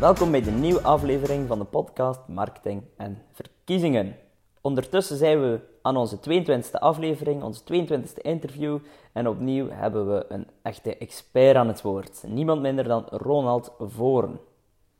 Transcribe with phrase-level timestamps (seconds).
[0.00, 4.16] Welkom bij de nieuwe aflevering van de podcast Marketing en Verkiezingen.
[4.60, 8.78] Ondertussen zijn we aan onze 22e aflevering, onze 22e interview.
[9.12, 12.24] En opnieuw hebben we een echte expert aan het woord.
[12.26, 14.40] Niemand minder dan Ronald Voren.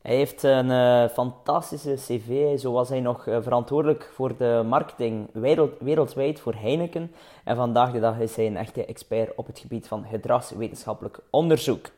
[0.01, 2.59] Hij heeft een uh, fantastische cv.
[2.59, 7.11] Zo was hij nog uh, verantwoordelijk voor de marketing wereld, wereldwijd voor Heineken.
[7.43, 11.89] En vandaag de dag is hij een echte expert op het gebied van gedragswetenschappelijk onderzoek.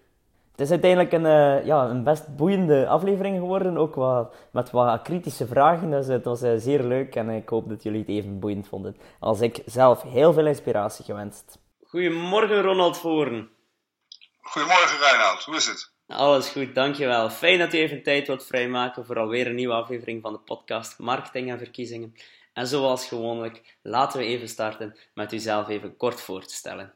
[0.60, 5.02] Het is uiteindelijk een, uh, ja, een best boeiende aflevering geworden, ook wat, met wat
[5.02, 5.92] kritische vragen.
[5.92, 9.42] Dus het was zeer leuk en ik hoop dat jullie het even boeiend vonden als
[9.42, 10.02] ik zelf.
[10.02, 11.60] Heel veel inspiratie gewenst.
[11.84, 13.50] Goedemorgen Ronald Voren.
[14.42, 15.92] Goedemorgen Reinhard, hoe is het?
[16.08, 17.30] Alles goed, dankjewel.
[17.30, 21.00] Fijn dat u even tijd wilt vrijmaken voor alweer een nieuwe aflevering van de podcast
[21.00, 22.14] Marketing en Verkiezingen.
[22.54, 26.94] En zoals gewoonlijk, laten we even starten met uzelf even kort voor te stellen.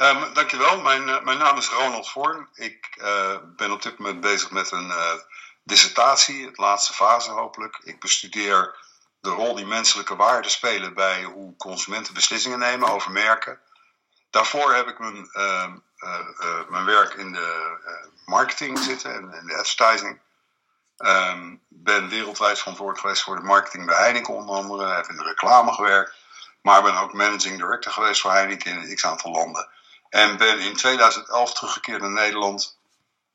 [0.00, 2.48] Um, dankjewel, mijn, uh, mijn naam is Ronald Voorn.
[2.54, 5.12] Ik uh, ben op dit moment bezig met een uh,
[5.62, 7.78] dissertatie, het laatste fase hopelijk.
[7.82, 8.76] Ik bestudeer
[9.20, 13.60] de rol die menselijke waarden spelen bij hoe consumenten beslissingen nemen over merken.
[14.30, 15.76] Daarvoor heb ik mijn ehm,
[16.68, 17.78] mijn werk in de
[18.24, 20.20] marketing zitten en in de advertising.
[20.98, 24.94] Um, ben wereldwijd verantwoordelijk geweest voor de marketing bij Heineken onder andere.
[24.94, 26.14] Heb in de reclame gewerkt.
[26.62, 29.68] Maar ben ook managing director geweest voor Heineken in een x-aantal landen.
[30.10, 32.78] En ben in 2011 teruggekeerd naar Nederland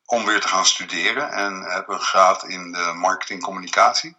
[0.04, 1.30] om weer te gaan studeren.
[1.30, 4.16] En heb een graad in de marketingcommunicatie.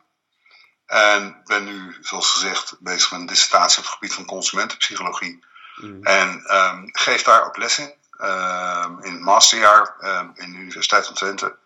[0.85, 5.45] En ben nu, zoals gezegd, bezig met een dissertatie op het gebied van consumentenpsychologie.
[5.75, 6.03] Mm.
[6.03, 7.93] En um, geef daar ook les in.
[8.17, 11.57] Ehm, in het masterjaar ehm, in de Universiteit van Twente.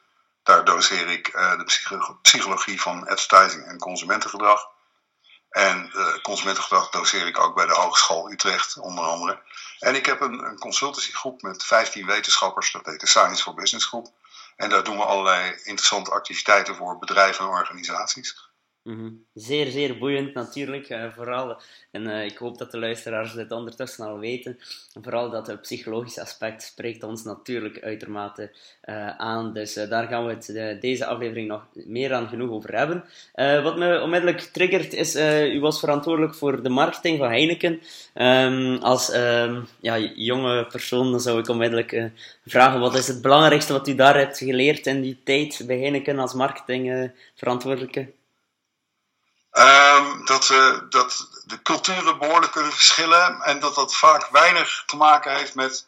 [0.44, 4.67] Daar doseer ik eh, de psychologie van advertising en consumentengedrag.
[5.50, 9.42] En uh, consumentengedrag doseer ik ook bij de Hogeschool Utrecht, onder andere.
[9.80, 13.86] En ik heb een, een consultancygroep met 15 wetenschappers, dat heet de Science for Business
[13.86, 14.08] Groep.
[14.55, 18.48] En daar doen we allerlei interessante activiteiten voor bedrijven en organisaties.
[18.84, 20.90] Mm Zeer, zeer boeiend natuurlijk.
[20.90, 21.58] Uh, vooral,
[21.92, 24.60] en uh, ik hoop dat de luisteraars dit ondertussen al weten.
[25.02, 28.52] Vooral dat het psychologische aspect spreekt ons natuurlijk uitermate
[28.86, 29.54] uh, aan.
[29.54, 33.04] Dus daar gaan we het deze aflevering nog meer dan genoeg over hebben.
[33.64, 35.16] wat me onmiddellijk triggert is,
[35.56, 37.82] u was verantwoordelijk voor de marketing van Heineken.
[38.16, 42.11] Um, als um, ja, jonge persoon zou ik onmiddellijk
[42.46, 46.20] vragen, wat is het belangrijkste wat u daar hebt geleerd in die tijd bij Heineken
[46.20, 48.17] als marketingverantwoordelijke?
[49.59, 54.95] Um, dat, uh, dat de culturen behoorlijk kunnen verschillen en dat dat vaak weinig te
[54.95, 55.87] maken heeft met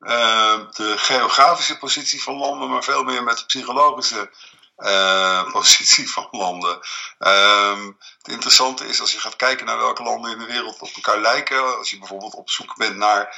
[0.00, 4.30] uh, de geografische positie van landen, maar veel meer met de psychologische
[4.78, 6.80] uh, positie van landen.
[7.18, 10.90] Um, het interessante is als je gaat kijken naar welke landen in de wereld op
[10.94, 13.36] elkaar lijken, als je bijvoorbeeld op zoek bent naar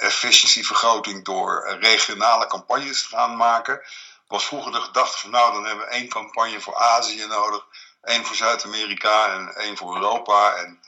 [0.00, 3.80] efficiëntievergroting door regionale campagnes te gaan maken,
[4.28, 7.66] was vroeger de gedachte van nou dan hebben we één campagne voor Azië nodig
[8.06, 10.54] Eén voor Zuid-Amerika en één voor Europa.
[10.54, 10.80] En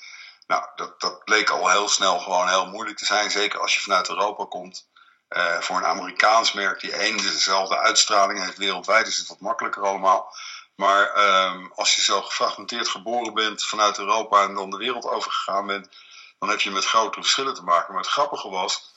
[0.46, 3.30] nou, dat, dat bleek al heel snel gewoon heel moeilijk te zijn.
[3.30, 4.86] Zeker als je vanuit Europa komt.
[5.28, 9.82] Uh, voor een Amerikaans merk die één dezelfde uitstraling heeft wereldwijd, is het wat makkelijker
[9.82, 10.34] allemaal.
[10.74, 15.66] Maar um, als je zo gefragmenteerd geboren bent vanuit Europa en dan de wereld overgegaan
[15.66, 15.88] bent,
[16.38, 17.92] dan heb je met grotere verschillen te maken.
[17.92, 18.94] Maar het grappige was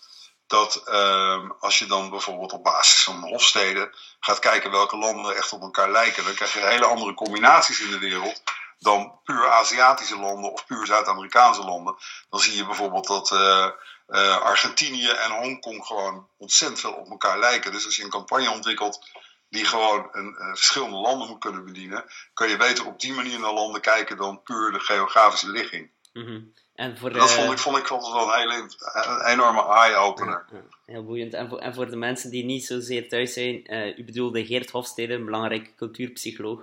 [0.51, 5.53] dat um, als je dan bijvoorbeeld op basis van hofsteden gaat kijken welke landen echt
[5.53, 8.41] op elkaar lijken, dan krijg je hele andere combinaties in de wereld
[8.79, 11.95] dan puur Aziatische landen of puur Zuid-Amerikaanse landen.
[12.29, 13.69] Dan zie je bijvoorbeeld dat uh,
[14.07, 17.71] uh, Argentinië en Hongkong gewoon ontzettend veel op elkaar lijken.
[17.71, 19.09] Dus als je een campagne ontwikkelt
[19.49, 23.39] die gewoon een, uh, verschillende landen moet kunnen bedienen, kan je beter op die manier
[23.39, 25.91] naar landen kijken dan puur de geografische ligging.
[26.13, 26.53] Mm.
[26.81, 27.13] En voor.
[27.13, 30.45] Dat vond ik, vond ik altijd wel een hele een enorme eye-opener.
[30.51, 31.33] Ja, heel boeiend.
[31.33, 34.71] En voor, en voor de mensen die niet zozeer thuis zijn, uh, u bedoelde Geert
[34.71, 36.61] Hofstede, een belangrijke cultuurpsycholoog,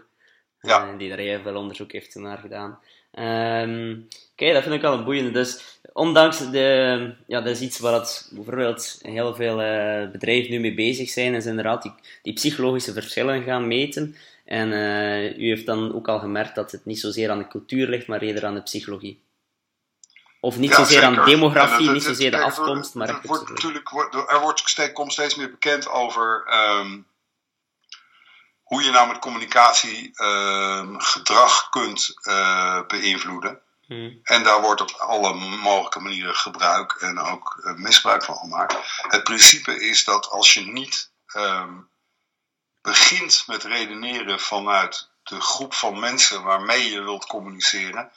[0.60, 0.92] ja.
[0.92, 2.78] uh, die daar heel veel onderzoek heeft naar gedaan.
[3.12, 5.30] Um, Kijk, dat vind ik wel een boeiende.
[5.30, 10.60] Dus ondanks de, ja, dat is iets waar het, bijvoorbeeld heel veel uh, bedrijven nu
[10.60, 14.16] mee bezig zijn, is inderdaad die, die psychologische verschillen gaan meten.
[14.44, 14.72] En
[15.40, 18.20] u heeft dan ook al gemerkt dat het niet zozeer aan de cultuur ligt, maar
[18.20, 19.26] eerder aan de psychologie.
[20.40, 23.90] Of niet zozeer aan demografie, niet zozeer de afkomst, maar er wordt natuurlijk
[24.30, 27.06] Er wordt steeds, komt steeds meer bekend over um,
[28.62, 33.60] hoe je nou met communicatie um, gedrag kunt uh, beïnvloeden.
[33.86, 34.20] Hmm.
[34.22, 38.76] En daar wordt op alle mogelijke manieren gebruik en ook uh, misbruik van gemaakt.
[39.02, 41.88] Het principe is dat als je niet um,
[42.82, 48.12] begint met redeneren vanuit de groep van mensen waarmee je wilt communiceren,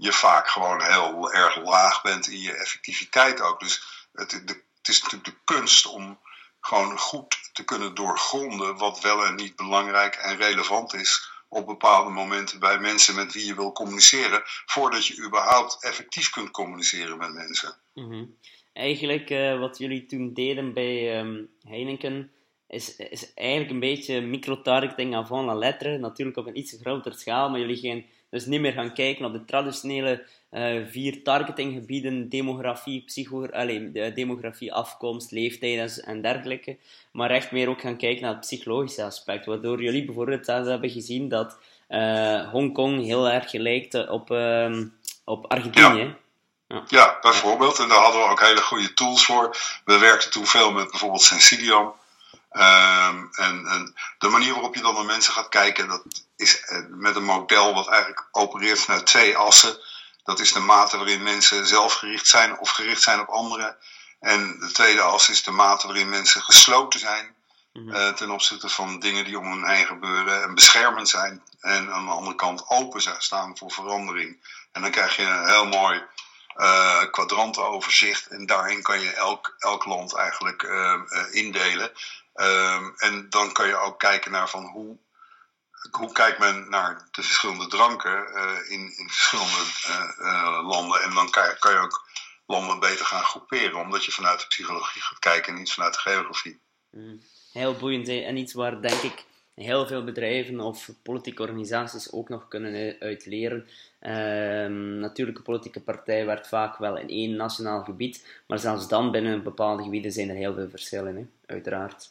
[0.00, 3.60] je vaak gewoon heel erg laag bent in je effectiviteit ook.
[3.60, 6.18] Dus het, de, het is natuurlijk de kunst om
[6.60, 12.10] gewoon goed te kunnen doorgronden wat wel en niet belangrijk en relevant is op bepaalde
[12.10, 17.32] momenten bij mensen met wie je wil communiceren, voordat je überhaupt effectief kunt communiceren met
[17.32, 17.76] mensen.
[17.94, 18.24] Mhm.
[18.72, 22.32] Eigenlijk uh, wat jullie toen deden bij um, Heineken
[22.66, 27.50] is, is eigenlijk een beetje micro-targeting avant la lettre, natuurlijk op een iets grotere schaal,
[27.50, 33.02] maar jullie gaan dus niet meer gaan kijken op de traditionele uh, vier targetinggebieden, demografie,
[33.04, 36.76] psycho allez, de demografie, afkomst, leeftijd en dergelijke.
[37.12, 39.46] Maar echt meer ook gaan kijken naar het psychologische aspect.
[39.46, 44.76] Waardoor jullie bijvoorbeeld hebben gezien dat uh, Hongkong heel erg lijkt op, uh,
[45.24, 46.14] op Argentinië.
[46.68, 46.84] Ja.
[46.88, 47.18] ja.
[47.20, 47.78] bijvoorbeeld.
[47.78, 49.56] En daar hadden we ook hele goede tools voor.
[49.84, 51.92] We werkten toen veel met bijvoorbeeld Sensilium.
[52.52, 56.02] Um, en, en, de manier waarop je dan naar mensen gaat kijken, dat
[56.36, 59.78] is eh, met een model wat eigenlijk opereert vanuit twee assen.
[60.24, 63.76] Dat is de mate waarin mensen zelfgericht zijn of gericht zijn op anderen.
[64.20, 67.34] En de tweede as is de mate waarin mensen gesloten zijn
[67.72, 71.42] mm ten opzichte van dingen die om hen heen gebeuren en beschermend zijn.
[71.60, 74.36] En aan de andere kant open staan voor verandering.
[74.72, 76.02] En dan krijg je een heel mooi
[76.56, 78.26] uh, kwadrantenoverzicht.
[78.26, 80.94] En daarin kan je elk, elk land eigenlijk uh,
[81.30, 81.92] indelen.
[82.40, 84.98] Um, en dan kan je ook kijken naar van hoe
[85.90, 89.62] hoe kijkt men naar de verschillende dranken uh, in, in, verschillende
[90.20, 91.02] uh, landen.
[91.02, 92.08] En dan kan, kan, je ook
[92.46, 96.00] landen beter gaan groeperen, omdat je vanuit de psychologie gaat kijken en niet vanuit de
[96.00, 96.60] geografie.
[96.90, 97.22] Mm.
[97.52, 102.48] Heel boeiend en iets waar denk ik heel veel bedrijven of politieke organisaties ook nog
[102.48, 103.68] kunnen uit leren.
[104.00, 109.10] Ehm, natuurlijk, een politieke partij werkt vaak wel in één nationaal gebied, maar zelfs dan
[109.10, 111.54] binnen bepaalde gebieden zijn er heel veel verschillen, hè?
[111.54, 112.10] uiteraard.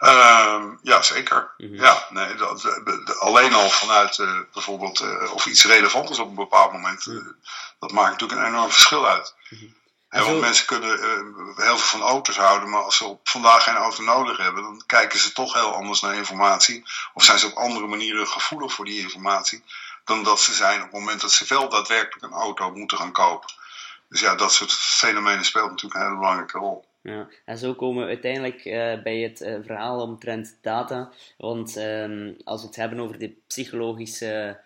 [0.00, 1.50] Uh, ja, zeker.
[1.56, 1.74] Mhm.
[1.74, 6.28] Ja, nee, dat, de, alleen al vanuit uh, bijvoorbeeld uh, of iets relevant is op
[6.28, 7.24] een bepaald moment, uh,
[7.78, 9.34] dat maakt natuurlijk een enorm verschil uit.
[9.48, 9.78] Mm
[10.10, 10.98] want mensen kunnen
[11.56, 14.82] heel veel van auto's houden, maar als ze op vandaag geen auto nodig hebben, dan
[14.86, 16.84] kijken ze toch heel anders naar informatie.
[17.14, 19.64] Of zijn ze op andere manieren gevoelig voor die informatie
[20.04, 23.12] dan dat ze zijn op het moment dat ze wel daadwerkelijk een auto moeten gaan
[23.12, 23.50] kopen.
[24.08, 26.88] Dus ja, dat soort fenomenen speelt natuurlijk een hele belangrijke rol.
[27.02, 31.12] Ja, en zo komen we uiteindelijk uh, bij het uh, verhaal omtrent data.
[31.38, 34.60] Want um, als we het hebben over de psychologische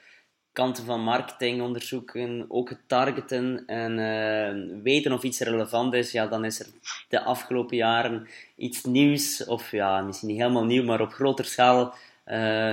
[0.52, 6.26] kanten van marketing onderzoeken, ook het targeten en uh, weten of iets relevant is, ja,
[6.26, 6.66] dan is er
[7.08, 11.94] de afgelopen jaren iets nieuws, of ja, misschien niet helemaal nieuw, maar op groter schaal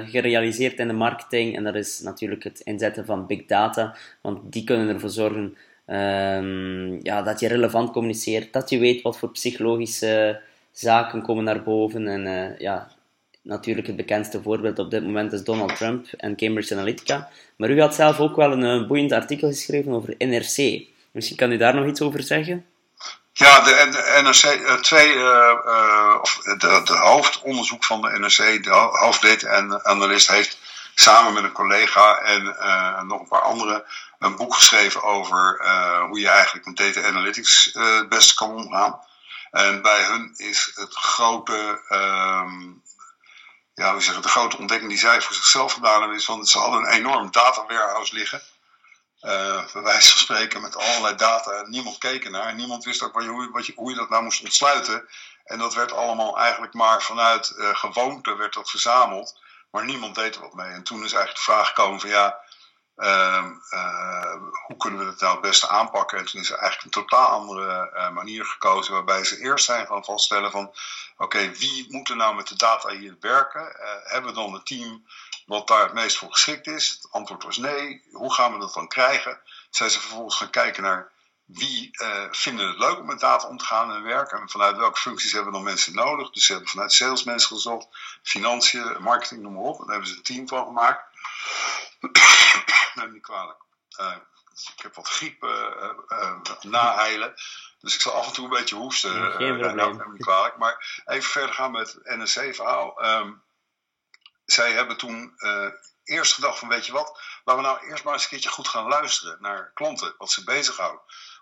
[0.05, 1.55] gerealiseerd in de marketing.
[1.55, 5.57] En dat is natuurlijk het inzetten van big data, want die kunnen ervoor zorgen
[5.91, 10.41] Um, ja, dat je relevant communiceert, dat je weet wat voor psychologische
[10.71, 12.07] zaken komen naar boven.
[12.07, 12.91] En uh, ja,
[13.41, 17.29] natuurlijk het bekendste voorbeeld op dit moment is Donald Trump en Cambridge Analytica.
[17.55, 20.87] Maar u had zelf ook wel een, een boeiend artikel geschreven over NRC.
[21.11, 22.65] Misschien kan u daar nog iets over zeggen?
[23.33, 26.23] Ja, de, NRC, uh, twee, uh,
[26.57, 30.57] de, de hoofdonderzoek van de NRC, de hoofddata-analyst, heeft
[31.01, 32.43] samen met een collega en
[33.07, 33.85] nog een paar anderen
[34.21, 38.51] een boek geschreven over uh, hoe je eigenlijk met data analytics uh, het beste kan
[38.51, 38.99] omgaan.
[39.51, 42.83] En bij hun is het grote, um,
[43.73, 46.59] ja, hoe zeggen, de grote ontdekking die zij voor zichzelf gedaan hebben, is van ze
[46.59, 48.41] hadden een enorm data warehouse liggen.
[49.21, 51.61] Uh, bij wijze van spreken met allerlei data.
[51.67, 55.07] Niemand keek ernaar niemand wist ook wat hoe, je, hoe je dat nou moest ontsluiten.
[55.45, 59.39] En dat werd allemaal eigenlijk maar vanuit gewoonte werd dat verzameld.
[59.71, 60.71] Maar niemand deed er wat mee.
[60.71, 62.39] En toen is eigenlijk de vraag gekomen van ja,
[62.97, 64.35] uh, uh,
[64.67, 66.17] hoe kunnen we het nou het beste aanpakken?
[66.17, 69.87] En toen is er eigenlijk een totaal andere uh, manier gekozen, waarbij ze eerst zijn
[69.87, 70.73] gaan vaststellen van,
[71.17, 73.79] oké, wie moet er nou met de data hier werken?
[73.79, 75.05] Eh, hebben we dan een team
[75.45, 76.89] wat daar het meest voor geschikt is?
[76.89, 78.03] Het antwoord was nee.
[78.11, 79.39] Hoe gaan we dat dan krijgen?
[79.69, 81.11] Zijn ze vervolgens gaan kijken naar
[81.53, 81.89] wie
[82.31, 84.39] vinden het leuk om met data om te gaan en werken?
[84.39, 86.29] En vanuit welke functies hebben we dan mensen nodig?
[86.29, 87.87] Dus ze hebben vanuit salesmensen gezocht,
[88.23, 89.79] financiën, marketing, noem maar op.
[89.79, 91.03] En daar hebben ze een team van gemaakt.
[92.95, 93.59] Neem niet kwalijk.
[93.99, 94.15] Uh,
[94.75, 97.33] ik heb wat griep uh, uh, naheilen.
[97.79, 99.13] Dus ik zal af en toe een beetje hoesten.
[99.13, 100.11] Ja, geen probleem.
[100.11, 100.57] Niet kwalijk.
[100.57, 103.05] Maar even verder gaan met het NSC-verhaal.
[103.05, 103.43] Um,
[104.45, 105.35] zij hebben toen
[106.03, 108.67] eerst gedacht van weet je wat, laten we nou eerst maar eens een keertje goed
[108.67, 111.01] gaan luisteren naar klanten, wat ze bezighouden,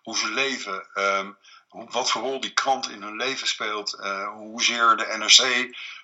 [0.09, 1.37] hoe ze leven, um,
[1.69, 5.39] wat voor rol die krant in hun leven speelt, uh, hoezeer de NRC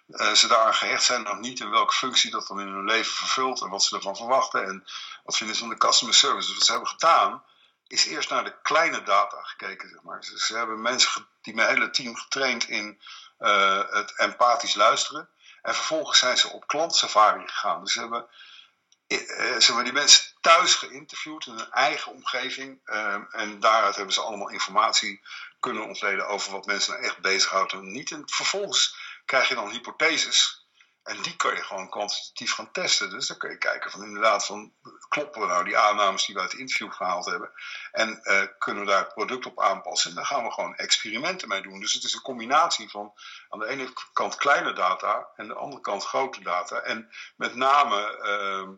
[0.08, 3.14] uh, ze daaraan gehecht zijn of niet en welke functie dat dan in hun leven
[3.14, 4.86] vervult en wat ze ervan verwachten en
[5.24, 6.48] wat vinden ze van de customer service.
[6.48, 7.44] Dus wat ze hebben gedaan
[7.88, 9.90] is eerst naar de kleine data gekeken.
[9.90, 10.20] Zeg maar.
[10.20, 13.02] Dus ze hebben mensen die mijn hele team getraind in
[13.40, 15.30] uh, het empathisch luisteren.
[15.62, 17.84] En vervolgens zijn ze op klantsafari gegaan.
[17.84, 18.28] Dus ze hebben
[19.58, 22.80] zeg maar, die mensen thuis geïnterviewd in hun eigen omgeving.
[22.86, 25.22] Ehm, en daaruit hebben ze allemaal informatie
[25.60, 28.12] kunnen ontleden over wat mensen nou echt bezighoudt en niet.
[28.12, 30.66] En vervolgens krijg je dan hypotheses.
[31.04, 33.10] En die kun je gewoon kwantitatief gaan testen.
[33.10, 34.74] Dus dan kun je kijken van inderdaad van
[35.10, 37.52] kloppen we nou die aannames die we uit het interview gehaald hebben.
[37.92, 40.10] En uh, kunnen we daar het product op aanpassen.
[40.10, 41.80] En dan gaan we gewoon experimenten mee doen.
[41.80, 43.14] Dus het is een combinatie van
[43.50, 46.80] aan de ene kant kleine data en aan de andere kant grote data.
[46.80, 48.76] En met name uh,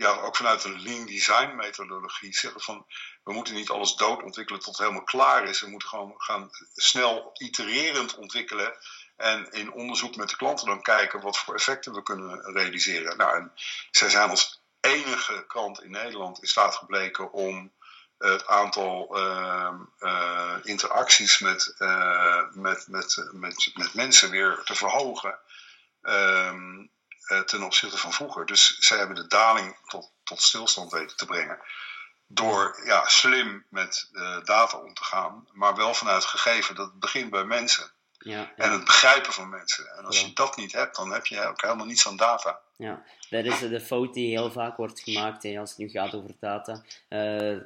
[0.00, 2.86] ja, ook vanuit een lean design methodologie zeggen van
[3.24, 5.60] we moeten niet alles dood ontwikkelen tot het helemaal klaar is.
[5.60, 8.76] We moeten gewoon gaan snel itererend ontwikkelen.
[9.16, 13.16] En in onderzoek met de klanten dan kijken wat voor effecten we kunnen realiseren.
[13.16, 13.52] Nou, en
[13.90, 17.72] zij zijn als enige krant in Nederland in staat gebleken om
[18.18, 25.38] het aantal uh, uh, interacties met, uh, met, met, met, met mensen weer te verhogen.
[26.02, 26.86] Ehm, eh,
[27.46, 28.46] ten opzichte van vroeger.
[28.46, 31.58] Dus zij hebben de daling tot, tot stilstand weten te brengen.
[32.26, 34.08] Door ja, slim met
[34.44, 37.92] data om te gaan, maar wel vanuit gegeven dat het begint bij mensen.
[38.18, 38.52] Ja, ja.
[38.56, 39.96] En het begrijpen van mensen.
[39.96, 42.60] En als je dat niet hebt, dan heb je ook helemaal niets aan data.
[42.76, 46.14] Ja, dat is de fout die heel vaak wordt gemaakt hè, als het nu gaat
[46.14, 46.82] over data.
[47.08, 47.58] Uh,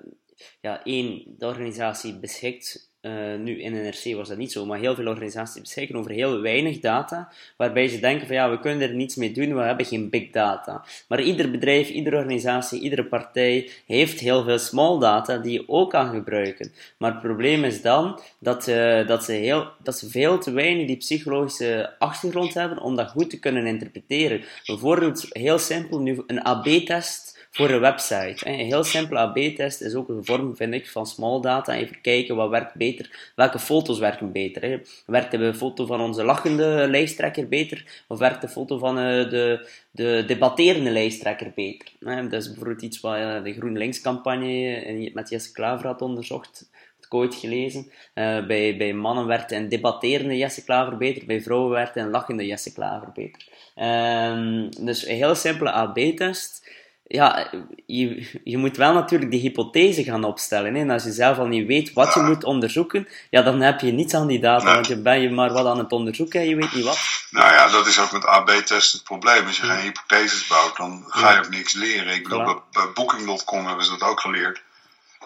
[0.60, 4.94] ja, één, de organisatie beschikt uh, nu in NRC was dat niet zo, maar heel
[4.94, 8.94] veel organisaties beschikken over heel weinig data, waarbij ze denken van ja, we kunnen er
[8.94, 10.84] niets mee doen, we hebben geen big data.
[11.08, 15.90] Maar ieder bedrijf, iedere organisatie, iedere partij heeft heel veel small data die je ook
[15.90, 16.72] kan gebruiken.
[16.98, 20.86] Maar het probleem is dan dat, uh, dat, ze, heel, dat ze veel te weinig
[20.86, 24.44] die psychologische achtergrond hebben om dat goed te kunnen interpreteren.
[24.66, 28.48] Bijvoorbeeld, heel simpel, nu een AB-test voor een website.
[28.48, 31.74] Een heel simpele AB-test is ook een vorm, vind ik, van small data.
[31.74, 34.82] Even kijken wat werkt beter, welke foto's werken beter.
[35.06, 39.68] Werkt de foto van onze lachende lijsttrekker beter, of werkt de foto van uh, de,
[39.90, 41.88] de debatterende lijsttrekker beter?
[42.00, 46.68] Dat is bijvoorbeeld iets wat uh, de GroenLinks-campagne eh, met Jesse Klaver had onderzocht
[47.08, 47.90] ooit gelezen.
[48.14, 52.46] Uh, bij, bij mannen werd een debatterende Jesse Klaver beter, bij vrouwen werd een lachende
[52.46, 53.42] Jesse Klaver beter.
[53.76, 56.64] Um, dus een heel simpele AB-test
[57.06, 57.50] ja,
[57.86, 60.74] je, je moet wel natuurlijk die hypothese gaan opstellen.
[60.74, 60.80] Hè?
[60.80, 63.92] En als je zelf al niet weet wat je moet onderzoeken, ja, dan heb je
[63.92, 66.56] niets aan die data, want je ben je maar wat aan het onderzoeken en je
[66.56, 66.98] weet niet wat.
[67.30, 69.46] Nou ja, dat is ook met AB-testen het probleem.
[69.46, 72.14] Als je geen hypotheses bouwt, dan ga je ook niks leren.
[72.14, 74.62] Ik bedoel, bij, bij Booking.com hebben ze dat ook geleerd.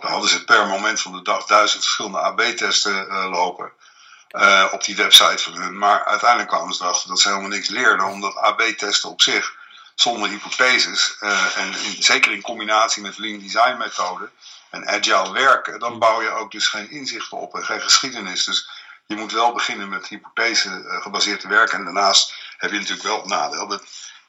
[0.01, 3.73] Dan hadden ze per moment van de dag duizend verschillende AB-testen uh, lopen.
[4.31, 5.79] Uh, op die website van hun.
[5.79, 9.58] Maar uiteindelijk kwamen ze erachter dat ze helemaal niks leerden, omdat AB-testen op zich
[10.01, 11.17] zonder hypotheses.
[11.21, 14.31] Uh, en in, zeker in combinatie met lean design methoden
[14.71, 18.45] en agile werken, dan bouw je ook dus geen inzichten op en geen geschiedenis.
[18.45, 18.71] Dus
[19.07, 21.79] je moet wel beginnen met hypothese uh, gebaseerd te werken.
[21.79, 23.83] En daarnaast heb je natuurlijk wel het nadeel dat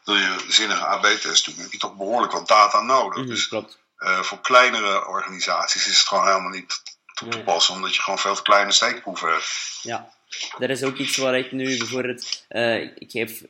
[0.04, 3.18] wil je zinnige AB-test doen, heb je toch behoorlijk wat data nodig.
[3.18, 3.52] Mm, dus.
[4.00, 6.82] Uh, voor kleinere organisaties is het gewoon helemaal niet
[7.20, 9.80] toe te passen, omdat je gewoon veel te kleine steekproeven hebt.
[9.82, 10.10] Ja,
[10.58, 12.46] dat is ook iets waar ik nu bijvoorbeeld...
[12.50, 13.44] Uh, ik geef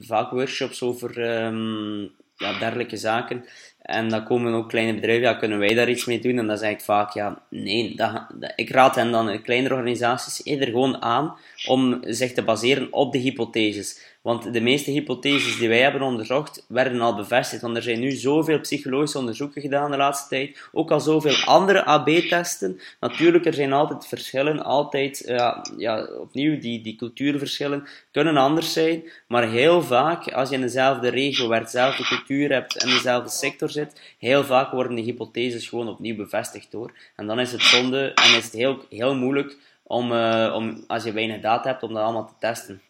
[0.00, 3.44] vaak workshops over um, ja, dergelijke zaken.
[3.82, 6.38] En dan komen ook kleine bedrijven, ja, kunnen wij daar iets mee doen?
[6.38, 7.96] En dan zeg ik vaak, ja, nee.
[7.96, 12.92] Dat, dat, ik raad hen dan, kleinere organisaties, eerder gewoon aan om zich te baseren
[12.92, 14.16] op de hypotheses.
[14.28, 17.62] Want de meeste hypotheses die wij hebben onderzocht, werden al bevestigd.
[17.62, 20.68] Want er zijn nu zoveel psychologische onderzoeken gedaan de laatste tijd.
[20.72, 22.80] Ook al zoveel andere AB-testen.
[23.00, 24.64] Natuurlijk, er zijn altijd verschillen.
[24.64, 29.02] Altijd, ja, ja, opnieuw, die, die cultuurverschillen kunnen anders zijn.
[29.28, 33.70] Maar heel vaak, als je in dezelfde regio werkt, dezelfde cultuur hebt en dezelfde sector
[33.70, 36.92] zit, heel vaak worden die hypotheses gewoon opnieuw bevestigd hoor.
[37.16, 41.04] En dan is het zonde en is het heel, heel moeilijk om, uh, om, als
[41.04, 42.82] je weinig data hebt, om dat allemaal te testen.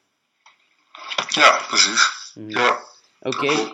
[1.27, 2.11] Ja, precies.
[2.35, 2.51] Mm.
[2.51, 2.79] Ja.
[3.21, 3.37] Oké.
[3.37, 3.71] Okay.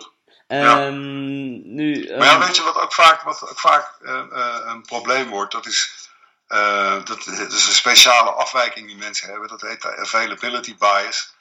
[0.47, 0.85] Ja.
[0.85, 2.17] Um, nu, um...
[2.17, 5.51] Maar ja, weet je wat ook vaak, wat ook vaak uh, uh, een probleem wordt?
[5.51, 6.09] Dat is,
[6.47, 9.47] uh, dat, dat, is een speciale afwijking die mensen hebben.
[9.47, 11.33] Dat heet de availability bias.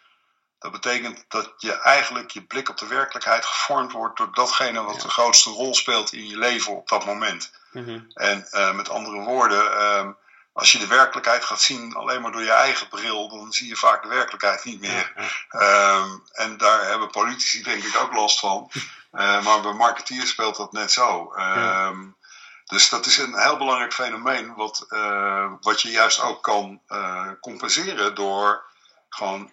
[0.59, 5.01] Dat betekent dat je eigenlijk je blik op de werkelijkheid gevormd wordt door datgene wat
[5.01, 7.53] de grootste rol speelt in je leven op dat moment.
[7.73, 8.07] Mm -hmm.
[8.15, 10.17] En met andere woorden, um,
[10.55, 13.77] als je de werkelijkheid gaat zien alleen maar door je eigen bril, dan zie je
[13.77, 15.13] vaak de werkelijkheid niet meer.
[15.51, 18.71] Um, en daar hebben politici denk ik ook last van.
[19.13, 21.35] Uh, maar bij marketeers speelt dat net zo.
[21.37, 22.17] Um,
[22.65, 27.31] dus dat is een heel belangrijk fenomeen, wat, uh, wat je juist ook kan uh,
[27.41, 28.65] compenseren door
[29.09, 29.53] gewoon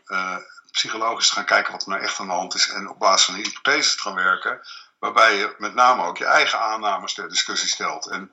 [0.72, 3.26] psychologisch te gaan kijken wat er nou echt aan de hand is en op basis
[3.26, 4.62] van hypotheses te gaan werken.
[5.00, 8.06] Waarbij je met name ook je eigen aannames ter discussie stelt.
[8.06, 8.32] En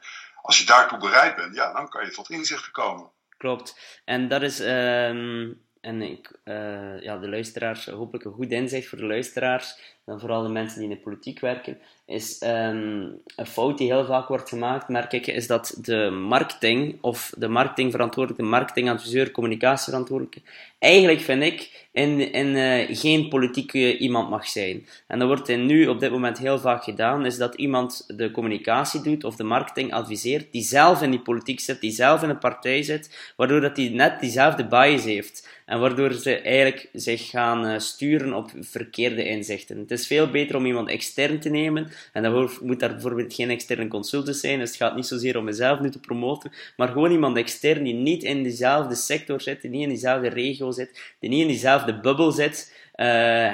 [0.49, 3.11] als je daartoe bereid bent, ja, dan kan je tot inzichten komen.
[3.37, 4.01] Klopt.
[4.05, 8.99] En dat is, um, en ik, uh, ja, de luisteraars, hopelijk een goed inzicht voor
[8.99, 9.98] de luisteraars.
[10.09, 14.05] Dan vooral de mensen die in de politiek werken, is um, een fout die heel
[14.05, 20.41] vaak wordt gemaakt, merk ik, is dat de marketing of de marketingverantwoordelijke, marketingadviseur, communicatieverantwoordelijke,
[20.79, 24.87] eigenlijk vind ik in, in uh, geen politieke iemand mag zijn.
[25.07, 28.31] En dat wordt in nu op dit moment heel vaak gedaan, is dat iemand de
[28.31, 32.29] communicatie doet of de marketing adviseert, die zelf in die politiek zit, die zelf in
[32.29, 35.49] een partij zit, waardoor dat hij net diezelfde bias heeft.
[35.65, 39.79] En waardoor ze eigenlijk zich gaan uh, sturen op verkeerde inzichten.
[39.79, 41.93] Het is veel beter om iemand extern te nemen.
[42.13, 44.59] En dan moet daar bijvoorbeeld geen externe consultant zijn.
[44.59, 46.53] Dus het gaat niet zozeer om mezelf nu te promoten.
[46.77, 50.71] Maar gewoon iemand extern die niet in dezelfde sector zit, die niet in diezelfde regio
[50.71, 53.07] zit, die niet in diezelfde bubbel zit, uh,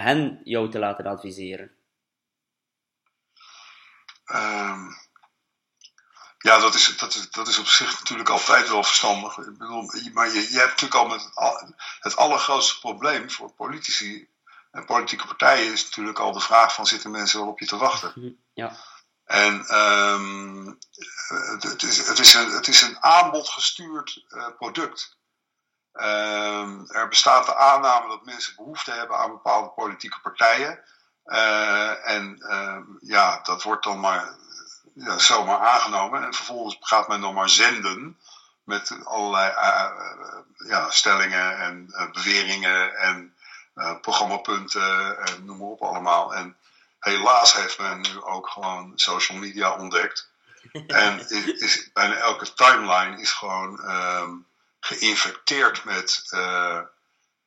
[0.02, 1.70] hen jou te laten adviseren.
[4.32, 5.02] Um,
[6.38, 9.36] ja, dat is, dat, is, dat is op zich natuurlijk altijd wel verstandig.
[10.12, 11.30] Maar je, je hebt natuurlijk al met
[12.00, 14.28] het allergrootste probleem voor politici
[14.74, 17.76] en politieke partijen is natuurlijk al de vraag van zitten mensen wel op je te
[17.76, 18.38] wachten.
[18.54, 18.76] Ja.
[19.24, 20.78] En um,
[21.58, 25.16] het, is, het, is een, het is een aanbodgestuurd uh, product.
[25.92, 30.80] Um, er bestaat de aanname dat mensen behoefte hebben aan bepaalde politieke partijen.
[31.26, 34.34] Uh, en uh, ja, dat wordt dan maar
[34.94, 36.24] ja, zomaar aangenomen.
[36.24, 38.18] En vervolgens gaat men dan maar zenden
[38.64, 39.90] met allerlei uh,
[40.68, 43.33] ja, stellingen en beweringen en
[44.00, 46.34] programmapunten en noem maar op allemaal.
[46.34, 46.56] En
[46.98, 50.30] helaas heeft men nu ook gewoon social media ontdekt.
[50.86, 54.46] en is, is, bijna elke timeline is gewoon um,
[54.80, 56.22] geïnfecteerd met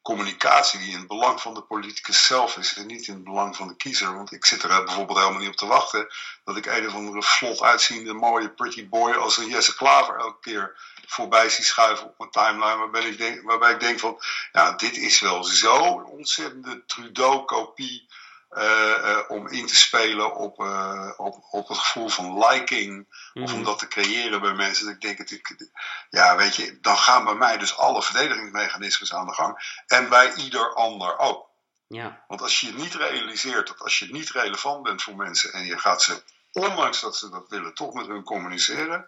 [0.01, 3.55] communicatie die in het belang van de politicus zelf is en niet in het belang
[3.55, 4.15] van de kiezer.
[4.15, 6.07] Want ik zit er bijvoorbeeld helemaal niet op te wachten
[6.47, 10.39] dat ik een of andere vlot uitziende mooie pretty boy als een Jesse Klaver elke
[10.39, 12.77] keer voorbij zie schuiven op mijn timeline.
[12.77, 18.07] Waarbij ik denk, waarbij ik denk van, ja, dit is wel zo'n ontzettende Trudeau-kopie
[18.51, 23.07] uh, om in te spelen op, uh, op, op het gevoel van liking.
[23.33, 23.63] Of om mhm.
[23.63, 24.85] dat te creëren bij mensen.
[24.85, 25.69] Dat ik denk, dat ik,
[26.09, 29.81] ja, weet je, dan gaan bij mij dus alle verdedigingsmechanismes aan de gang.
[29.87, 31.45] En bij ieder ander ook.
[31.87, 32.23] Ja.
[32.27, 35.77] Want als je niet realiseert dat als je niet relevant bent voor mensen en je
[35.77, 36.23] gaat ze,
[36.57, 39.07] ondanks dat ze dat willen, toch met hun communiceren.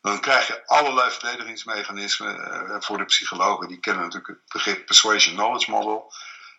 [0.00, 2.82] Dan krijg je allerlei verdedigingsmechanismen.
[2.82, 6.12] voor de psychologen, die kennen natuurlijk het begrip Persuasion Knowledge Model.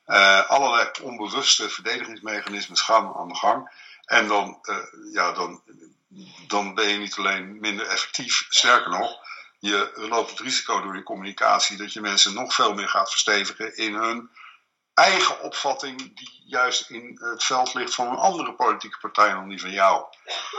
[0.07, 3.85] Uh, allerlei onbewuste verdedigingsmechanismen gaan aan de gang.
[4.05, 4.77] En dan, uh,
[5.13, 5.61] ja, dan,
[6.47, 9.19] dan ben je niet alleen minder effectief, sterker nog,
[9.59, 13.77] je loopt het risico door je communicatie dat je mensen nog veel meer gaat verstevigen
[13.77, 14.29] in hun
[14.97, 19.61] eigen opvatting, die juist in het veld ligt van een andere politieke partij dan die
[19.61, 20.05] van jou.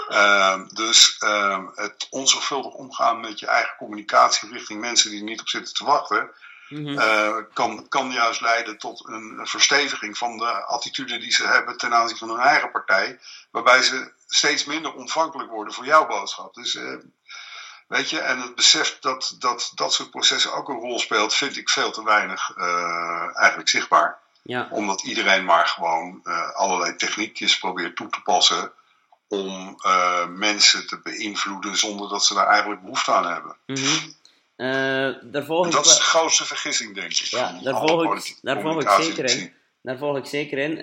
[0.09, 5.40] Uh, dus uh, het onzorgvuldig omgaan met je eigen communicatie richting mensen die er niet
[5.40, 6.31] op zitten te wachten,
[6.68, 11.94] uh, kan, kan juist leiden tot een versteviging van de attitude die ze hebben ten
[11.94, 13.20] aanzien van hun eigen partij,
[13.51, 16.55] waarbij ze steeds minder ontvankelijk worden voor jouw boodschap.
[16.55, 16.98] Dus uh,
[17.88, 21.57] weet je, en het besef dat, dat dat soort processen ook een rol speelt, vind
[21.57, 24.27] ik veel te weinig uh, eigenlijk zichtbaar.
[24.48, 24.68] Ja.
[24.70, 26.22] Omdat iedereen maar gewoon
[26.54, 28.72] allerlei techniekjes probeert toe te passen
[29.28, 29.76] om
[30.28, 33.56] mensen te beïnvloeden zonder dat ze daar eigenlijk behoefte aan hebben.
[33.66, 34.16] Mm -hmm.
[34.56, 37.16] Uh, daar volg dat is de grootste vergissing, denk ik.
[37.16, 39.52] Ja, daar volg ik, daar volg ik zeker in.
[39.82, 40.76] Daar volg ik zeker in.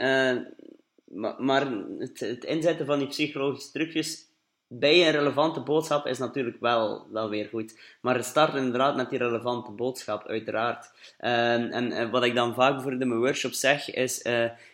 [1.06, 1.68] Maar, maar
[2.00, 4.26] het, het, inzetten van die psychologische trucjes
[4.68, 7.80] bij een relevante boodschap is natuurlijk wel, wel weer goed.
[8.02, 10.92] Maar start inderdaad met die relevante boodschap, uiteraard.
[11.20, 14.22] Uh, en, en, wat ik dan vaak voor in mijn workshop zeg, is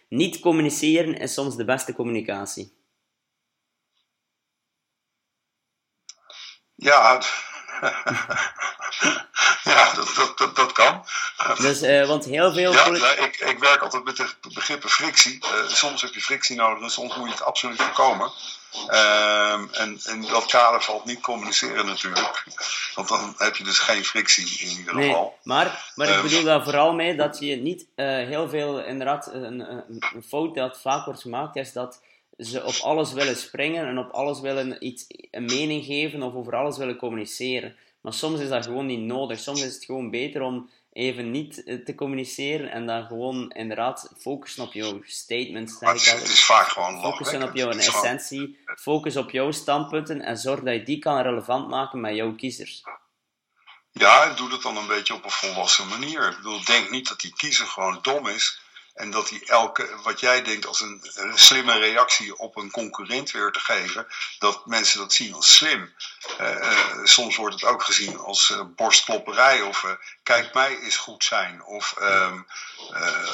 [0.10, 2.73] niet communiceren is soms de beste communicatie.
[6.75, 7.21] Ja,
[9.63, 11.06] ja, dat, dat, dat, kan.
[11.58, 12.72] Dus, uh, want heel veel.
[12.72, 15.39] Ja, ja ik, ik, werk altijd met de begrippen frictie.
[15.44, 18.32] Uh, soms heb je frictie nodig en soms moet je het absoluut voorkomen.
[18.89, 22.44] Uh, en in dat kader valt niet communiceren natuurlijk.
[22.96, 25.38] Want dan heb je dus geen frictie in ieder nee, geval.
[25.44, 29.28] Maar, maar ik ehm, bedoel daar vooral mee dat je niet uh, heel veel, inderdaad,
[29.34, 32.02] een, een, een fout dat vaak wordt gemaakt, is dat
[32.41, 36.56] ze op alles willen springen en op alles willen iets, een mening geven of over
[36.56, 37.75] alles willen communiceren.
[38.01, 39.39] Maar soms is dat gewoon niet nodig.
[39.39, 44.13] Soms is het gewoon beter om even niet eh, te communiceren en dan gewoon inderdaad
[44.17, 45.80] focussen op jouw statements.
[45.80, 50.38] Het is, het is vaak gewoon Focussen op jouw essentie, focus op jouw standpunten en
[50.38, 52.84] zorg dat je die kan relevant maken met jouw kiezers.
[53.91, 56.30] Ja, en doe dat dan een beetje op een volwassen manier.
[56.30, 58.61] Ik bedoel, denk niet dat die kiezer gewoon dom is
[58.93, 61.01] En dat hij elke, wat jij denkt als een,
[61.36, 64.08] slimme reactie op een concurrent weer te geven,
[64.39, 65.93] dat mensen dat zien als slim.
[66.39, 71.63] Uh, uh, soms wordt het ook gezien als uh, of kijk mij is goed zijn
[71.63, 72.47] of um,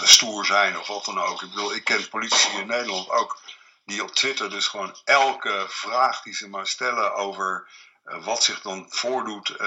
[0.03, 1.41] stoer zijn of wat dan ook.
[1.41, 3.39] Ik bedoel, ik ken politici in Nederland ook
[3.85, 7.67] die op Twitter dus gewoon elke vraag die ze maar stellen over
[8.03, 9.59] wat zich dan voordoet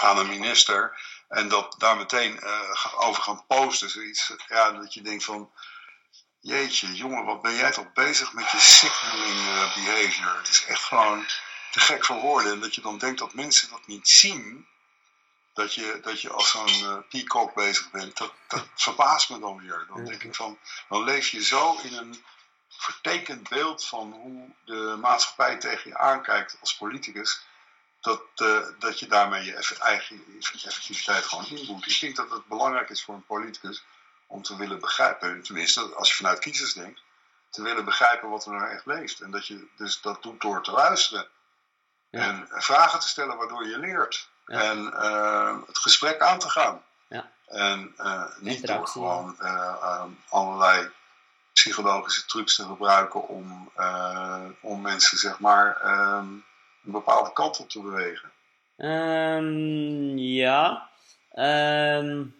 [0.00, 0.96] aan een minister
[1.34, 3.90] en dat daar meteen uh, over gaan posten.
[3.90, 5.52] Zoiets ja, dat je denkt van.
[6.40, 10.36] Jeetje, jongen, wat ben jij toch bezig met je signaling uh, behavior?
[10.36, 11.26] Het is echt gewoon
[11.70, 12.52] te gek voor woorden.
[12.52, 14.66] En dat je dan denkt dat mensen dat niet zien.
[15.52, 18.16] Dat je, dat je als zo'n uh, peacock bezig bent.
[18.16, 19.86] Dat, dat verbaast me dan weer.
[19.88, 20.58] Dan denk ik van.
[20.88, 22.24] Dan leef je zo in een
[22.68, 27.44] vertekend beeld van hoe de maatschappij tegen je aankijkt als politicus
[28.04, 30.24] dat, uh, dat je daarmee je eigen
[30.64, 31.86] effectiviteit gewoon inboet.
[31.86, 33.84] Ik denk dat het belangrijk is voor een politicus
[34.26, 37.02] om te willen begrijpen, tenminste als je vanuit kiezers denkt,
[37.50, 39.20] te willen begrijpen wat er nou echt leeft.
[39.20, 41.28] En dat je dus dat doet door te luisteren.
[42.10, 42.20] Ja.
[42.20, 44.28] En vragen te stellen waardoor je leert.
[44.46, 44.60] Ja.
[44.60, 46.82] En uh, het gesprek aan te gaan.
[47.08, 47.30] Ja.
[47.46, 49.36] En uh, niet door gewoon
[50.28, 50.90] allerlei
[51.52, 53.72] psychologische trucs te gebruiken om,
[54.60, 56.44] om mensen zeg maar um,
[56.84, 58.32] een bepaalde kant op te bewegen?
[58.76, 60.88] Um, ja.
[61.34, 62.34] Um,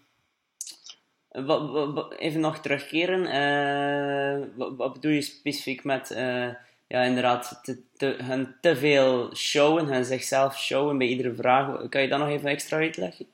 [1.29, 3.21] wat, wat, even nog terugkeren.
[3.21, 6.49] Uh, wat, wat, bedoel je specifiek met uh,
[6.87, 11.89] ja, inderdaad te, te, hun te veel showen, hun zichzelf showen bij iedere vraag?
[11.89, 13.27] Kan je dat nog even extra uitleggen?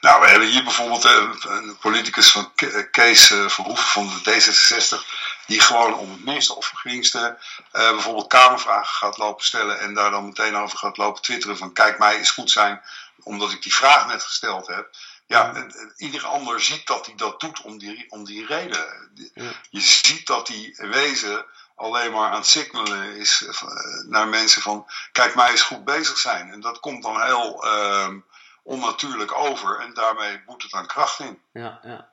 [0.00, 2.52] Nou, we hebben hier bijvoorbeeld een, een politicus van
[2.90, 7.38] Kees Verhoeven van de D66 die gewoon om het minste of geringste
[7.72, 11.72] uh, bijvoorbeeld kamervragen gaat lopen stellen en daar dan meteen over gaat lopen twitteren van
[11.72, 12.82] kijk mij is goed zijn
[13.22, 14.90] omdat ik die vraag net gesteld heb.
[15.26, 19.10] Ja, en ieder ander ziet dat hij dat doet om die, om die reden.
[19.34, 19.52] Ja.
[19.70, 23.62] Je ziet dat die wezen alleen maar aan het signalen is uh,
[24.06, 26.52] naar mensen van kijk mij is goed bezig zijn.
[26.52, 28.08] En dat komt dan heel uh,
[28.62, 31.40] onnatuurlijk over en daarmee boet het aan kracht in.
[31.52, 32.08] Ja, ja.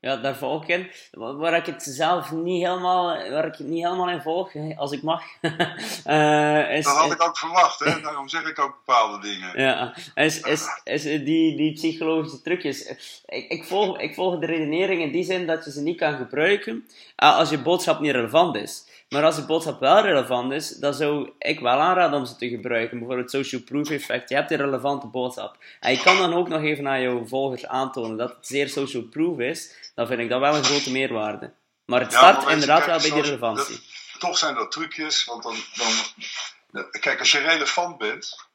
[0.00, 0.90] Ja, daar volg ik in.
[1.10, 5.02] Waar ik het zelf niet helemaal, waar ik het niet helemaal in volg, als ik
[5.02, 5.22] mag.
[5.42, 8.00] uh, is, dat had ik ook verwacht, hè?
[8.00, 9.60] daarom zeg ik ook bepaalde dingen.
[9.60, 12.88] Ja, is, is, is die, die psychologische trucjes.
[13.26, 16.16] Ik, ik, volg, ik volg de redenering in die zin dat je ze niet kan
[16.16, 18.84] gebruiken als je boodschap niet relevant is.
[19.08, 22.48] Maar als de boodschap wel relevant is, dan zou ik wel aanraden om ze te
[22.48, 22.98] gebruiken.
[22.98, 24.28] Bijvoorbeeld het social proof effect.
[24.28, 25.56] Je hebt een relevante boodschap.
[25.80, 29.02] En je kan dan ook nog even aan jouw volgers aantonen dat het zeer social
[29.02, 29.92] proof is.
[29.94, 31.52] Dan vind ik dat wel een grote meerwaarde.
[31.84, 33.74] Maar het start inderdaad wel bij die relevantie.
[33.74, 36.90] Dat, toch zijn dat trucjes, want dan, dan...
[36.90, 38.48] Kijk, als je relevant bent,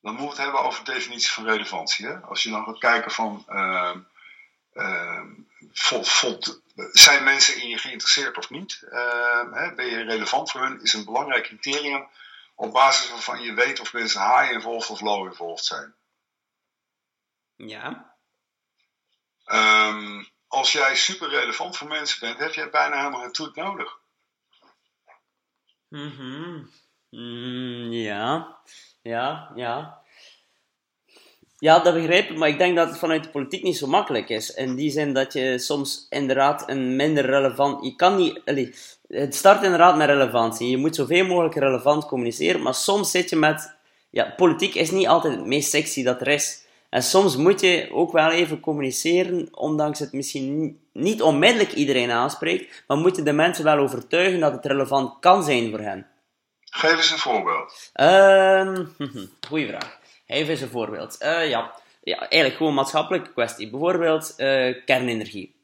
[0.00, 2.06] dan moeten we het hebben over de definitie van relevantie.
[2.06, 2.16] Hè?
[2.16, 3.44] Als je dan gaat kijken van...
[3.48, 3.94] Uh,
[4.74, 5.22] uh,
[6.92, 8.82] zijn mensen in je geïnteresseerd of niet?
[8.90, 10.82] Uh, hè, ben je relevant voor hun?
[10.82, 12.08] Is een belangrijk criterium
[12.54, 15.94] op basis waarvan je weet of mensen high involved of low involved zijn.
[17.56, 18.16] Ja.
[19.46, 23.98] Um, als jij super relevant voor mensen bent, heb jij bijna helemaal een truc nodig.
[25.88, 26.70] Mm
[27.10, 28.58] mm, ja,
[29.02, 30.02] ja, ja.
[31.60, 34.28] Ja, dat begrijp ik, maar ik denk dat het vanuit de politiek niet zo makkelijk
[34.28, 34.54] is.
[34.54, 37.84] In die zin dat je soms inderdaad een minder relevant.
[37.84, 38.40] Je kan niet.
[39.08, 40.70] Het start inderdaad met relevantie.
[40.70, 43.76] Je moet zoveel mogelijk relevant communiceren, maar soms zit je met.
[44.10, 46.66] Ja, politiek is niet altijd het meest sexy dat er is.
[46.88, 52.84] En soms moet je ook wel even communiceren, ondanks het misschien niet onmiddellijk iedereen aanspreekt,
[52.86, 56.06] maar moet je de mensen wel overtuigen dat het relevant kan zijn voor hen.
[56.64, 57.90] Geef eens een voorbeeld.
[57.94, 58.94] Um,
[59.48, 59.97] goeie vraag.
[60.28, 61.16] Geef eens een voorbeeld.
[61.22, 61.74] Uh, ja.
[62.02, 63.70] ja, eigenlijk gewoon een maatschappelijke kwestie.
[63.70, 65.56] Bijvoorbeeld uh, kernenergie.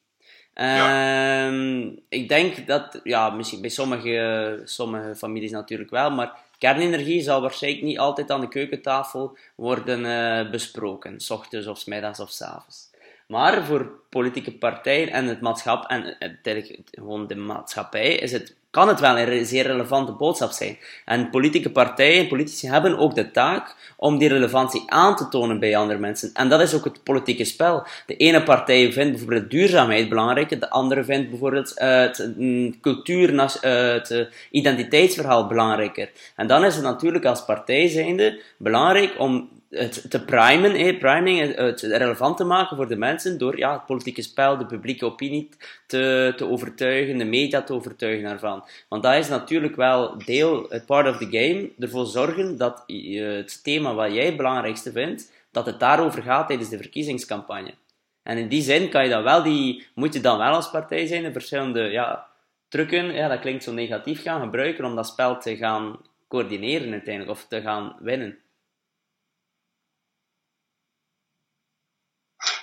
[0.55, 1.51] Ja.
[1.51, 7.41] Uh, ik denk dat, ja, misschien bij sommige, sommige families natuurlijk wel, maar kernenergie zal
[7.41, 12.31] waarschijnlijk niet altijd aan de keukentafel worden uh, besproken, s ochtends of s middags of
[12.31, 12.91] s avonds.
[13.27, 18.89] Maar voor politieke partijen en het maatschappij, en uh, gewoon de maatschappij, is het kan
[18.89, 20.79] het wel een zeer relevante boodschap zijn.
[21.05, 25.61] En politieke partijen en politici hebben ook de taak om die relevantie aan te tonen
[25.61, 26.31] bij andere mensen.
[26.33, 27.87] En dat is ook het politieke spel.
[28.07, 33.33] De ene partij vindt bijvoorbeeld duurzaamheid belangrijk, de andere vindt bijvoorbeeld uh, het mm, cultuur,
[33.33, 33.49] uh,
[33.93, 36.11] het identiteitsverhaal belangrijker.
[36.37, 41.57] En dan is het natuurlijk als partij zijnde belangrijk om het te primen, eh, priming,
[41.57, 45.49] het relevant te maken voor de mensen door ja, het politieke spel, de publieke opinie
[45.87, 48.65] te, te overtuigen, de media te overtuigen daarvan.
[48.89, 53.21] Want dat is natuurlijk wel deel, het part of the game, ervoor zorgen dat je
[53.21, 57.75] het thema wat jij het belangrijkste vindt, dat het daarover gaat tijdens de verkiezingscampagne.
[58.23, 61.07] En in die zin kan je dan wel die, moet je dan wel als partij
[61.07, 62.27] zijn, de verschillende ja,
[62.69, 65.97] trucken, ja, dat klinkt zo negatief, gaan gebruiken om dat spel te gaan
[66.29, 68.39] coördineren uiteindelijk, of te gaan winnen.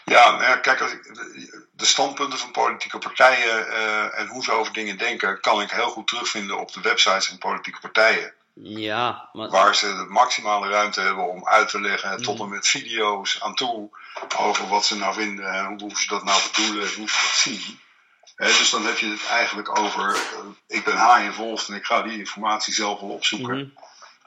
[0.06, 0.80] Ja, nou ja, kijk,
[1.72, 5.90] de standpunten van politieke partijen uh, en hoe ze over dingen denken, kan ik heel
[5.90, 8.34] goed terugvinden op de websites van politieke partijen.
[8.54, 9.50] Ja, maar...
[9.50, 13.56] Waar ze de maximale ruimte hebben om uit te leggen, tot en met video's aan
[13.56, 13.90] toe,
[14.38, 17.56] over wat ze nou vinden en hoe ze dat nou bedoelen en hoe ze dat
[17.56, 17.80] zien.
[18.36, 20.18] dus dan heb je het eigenlijk over, uh,
[20.68, 23.58] ik ben high involved en ik ga die informatie zelf wel opzoeken.
[23.58, 23.74] Mm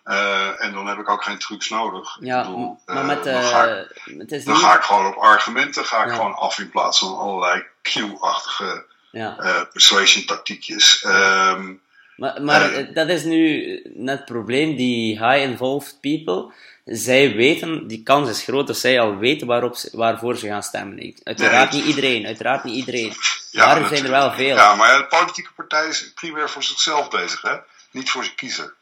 [0.04, 0.54] -hmm.
[0.58, 2.16] en dan heb ik ook geen trucs nodig.
[2.20, 5.84] Ja, bedoel, maar met, dan, ga ik, het is dan ga ik gewoon op argumenten
[5.84, 6.14] ga ik ja.
[6.14, 9.66] gewoon af in plaats van allerlei Q-achtige ja.
[9.72, 11.04] persuasion tactiekjes.
[11.06, 11.82] Um,
[12.16, 16.52] maar, maar dat is nu net het probleem, die high-involved people.
[16.84, 20.62] Zij weten, die kans is groot dat zij al weten waarop ze, waarvoor ze gaan
[20.62, 21.14] stemmen.
[21.22, 23.12] Uiteraard niet iedereen, uiteraard niet iedereen.
[23.50, 24.56] Ja, maar er zijn er wel veel.
[24.56, 27.56] Ja, maar de politieke partij is primair voor zichzelf bezig, hè?
[27.90, 28.74] Niet voor zijn kiezer.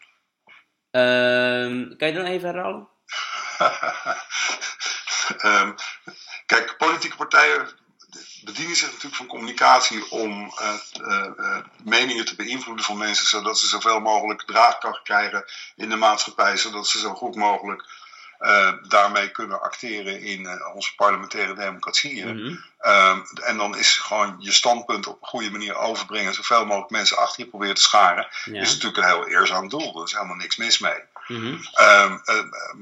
[0.92, 2.88] Um, kan je dat even herhalen?
[5.44, 5.74] um,
[6.52, 7.68] kijk, politieke partijen
[8.44, 10.74] bedienen zich natuurlijk van communicatie om uh,
[11.38, 15.44] uh, meningen te beïnvloeden van mensen, zodat ze zoveel mogelijk draagkracht krijgen
[15.76, 17.84] in de maatschappij, zodat ze zo goed mogelijk
[18.42, 22.36] uh, daarmee kunnen acteren in onze parlementaire democratieën.
[22.36, 23.26] Mm -hmm.
[23.42, 27.44] en dan is gewoon je standpunt op een goede manier overbrengen, zoveel mogelijk mensen achter
[27.44, 28.60] je proberen te scharen, ja.
[28.60, 29.96] is natuurlijk een heel eerzaam doel.
[29.96, 31.00] Er is helemaal niks mis mee.
[31.26, 31.60] Mm -hmm.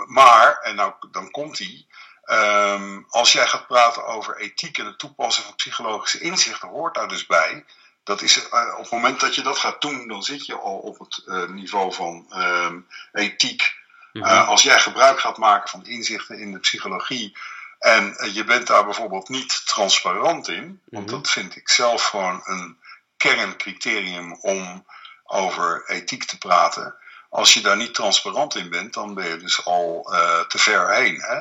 [0.06, 1.84] maar, en nou, dan komt hij.
[2.30, 7.08] Um, als jij gaat praten over ethiek en het toepassen van psychologische inzichten, hoort daar
[7.08, 7.64] dus bij.
[8.04, 10.98] Dat is, op het moment dat je dat gaat doen, dan zit je al op
[10.98, 13.78] het uh, niveau van um, ethiek.
[14.12, 14.32] Mm -hmm.
[14.32, 17.36] uh, als jij gebruik gaat maken van inzichten in de psychologie
[17.78, 20.80] en je bent daar bijvoorbeeld niet transparant in, mm -hmm.
[20.90, 22.78] want dat vind ik zelf gewoon een
[23.16, 24.86] kerncriterium om
[25.24, 26.94] over ethiek te praten.
[27.28, 30.02] Als je daar niet transparant in bent, dan ben je dus al
[30.48, 31.20] te ver heen.
[31.20, 31.40] Hè?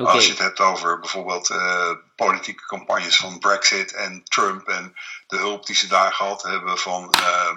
[0.00, 0.14] Okay.
[0.14, 4.96] Als je het hebt over bijvoorbeeld uh, politieke campagnes van Brexit en Trump en
[5.26, 7.50] de hulp die ze daar gehad hebben van uh,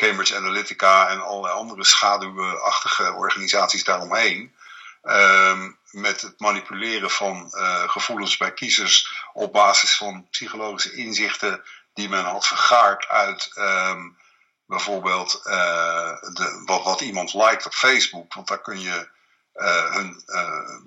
[0.00, 4.54] Cambridge Analytica en allerlei andere schaduwachtige organisaties daaromheen.
[5.02, 11.62] Um, met het manipuleren van uh, gevoelens bij kiezers op basis van psychologische inzichten
[11.94, 14.16] die men had vergaard uit um,
[14.66, 18.34] bijvoorbeeld de, wat, wat iemand liked op Facebook.
[18.34, 19.08] Want daar kun je
[19.54, 20.22] uh, hun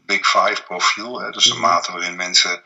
[0.06, 1.19] Big Five profiel.
[1.19, 1.62] Hè, dus de mhm.
[1.62, 2.63] mate waarin mensen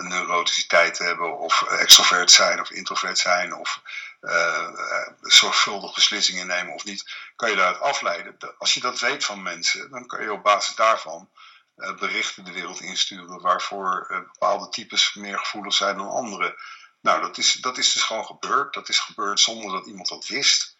[0.00, 3.80] neuroticiteit hebben, of extrovert zijn, of introvert zijn, of
[5.20, 8.36] zorgvuldig beslissingen nemen of niet, kan je daaruit afleiden.
[8.58, 11.30] Als je dat weet van mensen, dan kan je op basis daarvan
[11.98, 16.58] berichten de wereld insturen waarvoor bepaalde types meer gevoelig zijn dan andere.
[17.00, 18.74] Nou, dat is, dat is dus gewoon gebeurd.
[18.74, 20.76] Dat is gebeurd zonder dat iemand dat wist.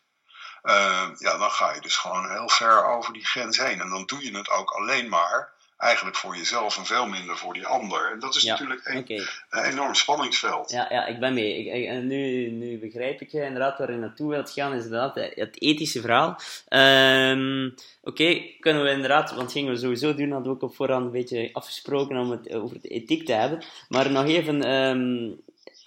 [0.62, 3.80] Uh, ja, dan ga je dus gewoon heel ver over die grens heen.
[3.80, 7.54] En dan doe je het ook alleen maar eigenlijk voor jezelf en veel minder voor
[7.54, 8.10] die ander.
[8.12, 9.26] En dat is natuurlijk een, okay.
[9.50, 10.70] een, enorm spanningsveld.
[10.70, 11.64] Ja, ja ik ben mee.
[11.64, 15.60] Ik, en nu, nu begrijp ik inderdaad waar je naartoe wilt gaan, is inderdaad het
[15.60, 16.40] ethische verhaal.
[16.68, 20.76] Um, Oké, okay, kunnen we inderdaad, want gingen we sowieso doen, hadden we ook op
[20.76, 23.64] voorhand een beetje afgesproken om het over de ethiek te hebben.
[23.88, 25.40] Maar nog even um,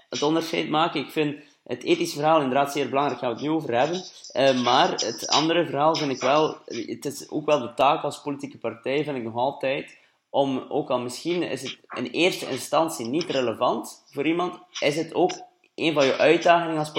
[0.10, 1.02] het onderscheid maken.
[1.02, 1.36] Ik vind
[1.70, 4.04] het ethische verhaal inderdaad zeer belangrijk, daar gaan we het nu over hebben.
[4.34, 8.22] Uh, maar het andere verhaal vind ik wel, het is ook wel de taak als
[8.22, 9.98] politieke partij, vind ik nog altijd,
[10.30, 15.14] om ook al misschien is het in eerste instantie niet relevant voor iemand, is het
[15.14, 15.32] ook
[15.76, 16.92] een van je uitdagingen als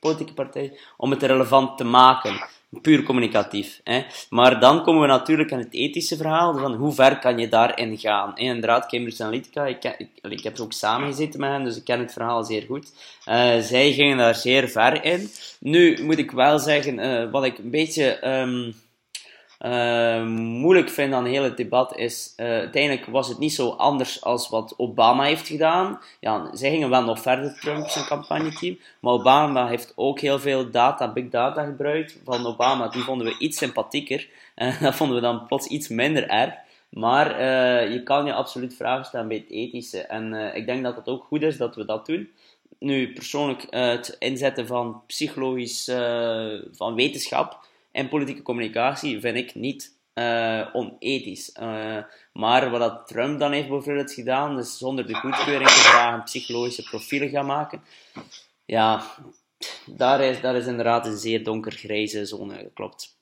[0.00, 2.48] politieke partij om het relevant te maken
[2.82, 3.80] puur communicatief.
[3.84, 4.02] Hè.
[4.30, 7.98] Maar dan komen we natuurlijk aan het ethische verhaal, van hoe ver kan je daarin
[7.98, 8.36] gaan.
[8.36, 11.98] En inderdaad, Cambridge Analytica, ik, ik, ik heb ook samengezeten met hen, dus ik ken
[11.98, 12.92] het verhaal zeer goed.
[13.28, 15.30] Uh, zij gingen daar zeer ver in.
[15.60, 18.28] Nu moet ik wel zeggen, uh, wat ik een beetje...
[18.28, 18.84] Um,
[19.60, 24.48] uh, moeilijk vind aan het debat is, uh, uiteindelijk was het niet zo anders als
[24.48, 26.00] wat Obama heeft gedaan.
[26.20, 30.70] Ja, zij gingen wel nog verder, Trump zijn campagneteam, maar Obama heeft ook heel veel
[30.70, 32.18] data, big data gebruikt.
[32.24, 34.28] Van Obama, die vonden we iets sympathieker.
[34.56, 36.54] Uh, dat vonden we dan plots iets minder erg.
[36.88, 40.00] Maar uh, je kan je absoluut vragen stellen bij het ethische.
[40.00, 42.30] En ik denk dat het ook goed is dat we dat doen.
[42.78, 45.90] Nu, persoonlijk, het inzetten van psychologisch,
[46.72, 47.66] van wetenschap,
[47.96, 51.56] en politieke communicatie vind ik niet uh, onethisch.
[51.60, 51.98] Uh,
[52.32, 56.82] maar wat dat Trump dan heeft bijvoorbeeld gedaan, dus zonder de goedkeuring te vragen psychologische
[56.82, 57.82] profielen gaan maken,
[58.64, 59.02] ja,
[59.86, 63.18] daar is, daar is inderdaad een zeer donkergrijze zone, klopt.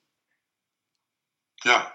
[1.55, 1.93] Ja.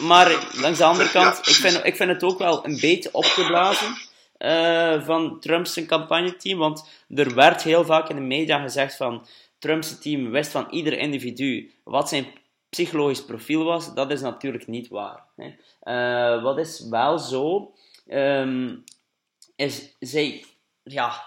[0.00, 3.96] Maar langs de andere kant, ik, vind, ik vind het ook wel een beetje opgeblazen.
[4.38, 6.58] uh, van Trump's campagneteam.
[6.58, 9.26] Want er werd heel vaak in de media gezegd van
[9.66, 12.26] Trump's team wist van ieder individu wat zijn
[12.68, 13.94] psychologisch profiel was.
[13.94, 15.22] Dat is natuurlijk niet waar.
[15.36, 15.54] Hè.
[15.82, 17.74] Uh, wat is wel zo,
[18.08, 18.84] um,
[19.56, 20.44] is zij,
[20.82, 21.22] ja,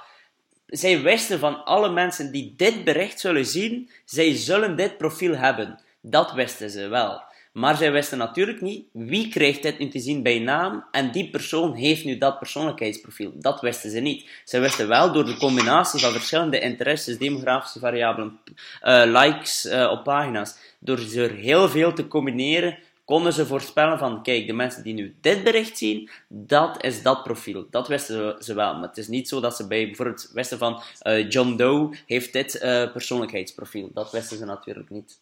[0.65, 5.81] zij wisten van alle mensen die dit bericht zullen zien, zij zullen dit profiel hebben.
[6.01, 7.21] Dat wisten ze wel.
[7.59, 11.29] Maar zij wisten natuurlijk niet wie krijgt dit nu te zien bij naam en die
[11.29, 13.31] persoon heeft nu dat persoonlijkheidsprofiel.
[13.35, 14.29] Dat wisten ze niet.
[14.45, 18.39] Ze wisten wel door de combinatie van verschillende interesses, demografische variabelen,
[18.83, 23.97] uh, likes uh, op pagina's, door ze er heel veel te combineren, konden ze voorspellen
[23.97, 27.67] van, kijk, de mensen die nu dit bericht zien, dat is dat profiel.
[27.69, 28.73] Dat wisten ze wel.
[28.73, 32.33] Maar het is niet zo dat ze bij bijvoorbeeld wisten van, uh, John Doe heeft
[32.33, 32.57] dit
[32.93, 33.89] persoonlijkheidsprofiel.
[33.93, 35.19] Dat wisten ze natuurlijk niet.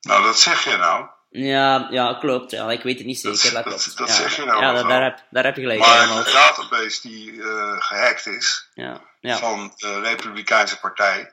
[0.00, 1.08] Nou, dat zeg je nou.
[1.30, 2.50] Ja, ja klopt.
[2.50, 3.52] Ja, ik weet het niet zeker.
[3.52, 4.62] Dat, dat, dat, ja, zeg je nou.
[4.62, 5.80] Ja, dat, daar, heb, daar heb je gelijk.
[5.80, 9.36] Maar een database die uh, gehackt is ja, ja.
[9.36, 11.32] van de Republikeinse Partij,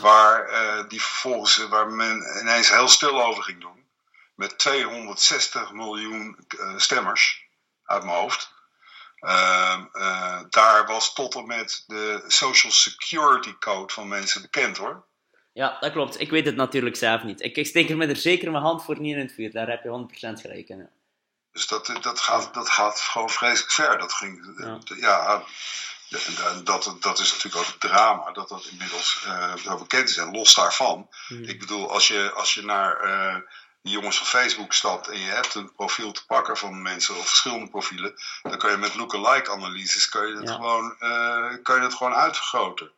[0.00, 3.86] waar, uh, die vervolgens, waar men ineens heel stil over ging doen,
[4.34, 7.46] met 260 miljoen uh, stemmers
[7.84, 8.52] uit mijn hoofd.
[9.18, 9.84] Ehm,
[10.50, 15.06] daar was tot en met de Social Security Code van mensen bekend hoor.
[15.52, 16.20] Ja, dat klopt.
[16.20, 17.42] Ik weet het natuurlijk zelf niet.
[17.42, 19.52] Ik, ik steek er met er zeker mijn hand voor niet in het vuur.
[19.52, 20.06] Daar heb je
[20.38, 20.78] 100% gelijk in.
[20.78, 20.90] Ja.
[21.52, 23.98] Dus dat, dat, gaat, dat gaat gewoon vreselijk ver.
[23.98, 25.44] Dat ging, ja, ja
[26.64, 30.16] dat, dat is natuurlijk ook het drama dat dat inmiddels uh, zo bekend is.
[30.16, 31.42] En los daarvan, hmm.
[31.42, 33.36] ik bedoel, als je, als je naar uh,
[33.82, 37.26] die jongens van Facebook stapt en je hebt een profiel te pakken van mensen of
[37.26, 40.52] verschillende profielen, dan kan je met lookalike analyses kan je ja.
[40.52, 42.92] gewoon, uh, kan je het gewoon uitvergroten.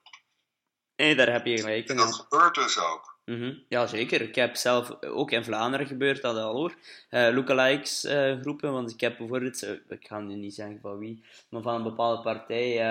[0.96, 1.90] Nee, daar heb je gelijk in.
[1.90, 3.14] En dat gebeurt dus ook.
[3.24, 3.62] Mm -hmm.
[3.68, 4.20] Ja, zeker.
[4.20, 6.74] Ik heb zelf ook in Vlaanderen gebeurd dat al hoor.
[7.11, 10.98] Uh, lookalikes uh, groepen, want ik heb bijvoorbeeld, uh, ik ga nu niet zeggen van
[10.98, 12.85] wie, maar van een bepaalde partij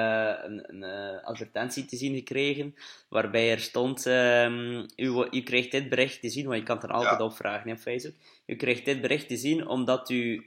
[0.43, 0.83] een, een
[1.23, 2.75] advertentie te zien gekregen,
[3.09, 6.85] waarbij er stond, um, u, u krijgt dit bericht te zien, want je kan het
[6.85, 7.25] er altijd ja.
[7.25, 8.15] op vragen op Facebook.
[8.45, 10.41] U krijgt dit bericht te zien omdat u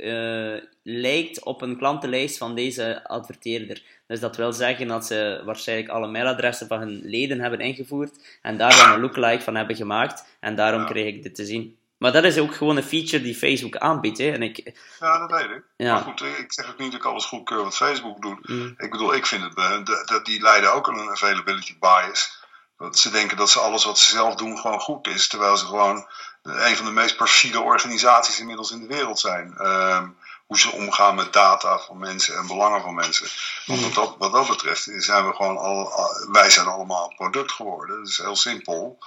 [0.83, 3.83] lijkt op een klantenlijst van deze adverteerder.
[4.07, 8.57] Dus dat wil zeggen dat ze waarschijnlijk alle mailadressen van hun leden hebben ingevoerd en
[8.57, 10.25] daar dan een lookalike van hebben gemaakt.
[10.41, 10.87] En daarom ja.
[10.87, 11.79] kreeg ik dit te zien.
[11.99, 14.19] Maar dat is ook gewoon een feature die Facebook aanbiedt.
[14.19, 14.31] Hè?
[14.31, 14.73] En ik...
[15.01, 15.63] Ja, dat weet ik.
[15.77, 15.95] Ja.
[15.95, 18.49] Maar goed, ik zeg ook niet dat ik alles goedkeur wat Facebook doet.
[18.49, 18.75] Mm.
[18.77, 22.45] Ik bedoel, ik vind het, dat die leiden ook aan een availability bias.
[22.77, 25.29] Dat ze denken dat ze alles wat ze zelf doen gewoon goed is.
[25.29, 26.07] Terwijl ze gewoon
[26.43, 29.67] een van de meest perfide organisaties inmiddels in de wereld zijn.
[29.67, 33.29] Um, hoe ze omgaan met data van mensen en belangen van mensen.
[33.67, 35.93] Want wat dat, wat dat betreft zijn we gewoon al,
[36.33, 37.99] wij zijn allemaal een product geworden.
[37.99, 38.99] Dat is heel simpel.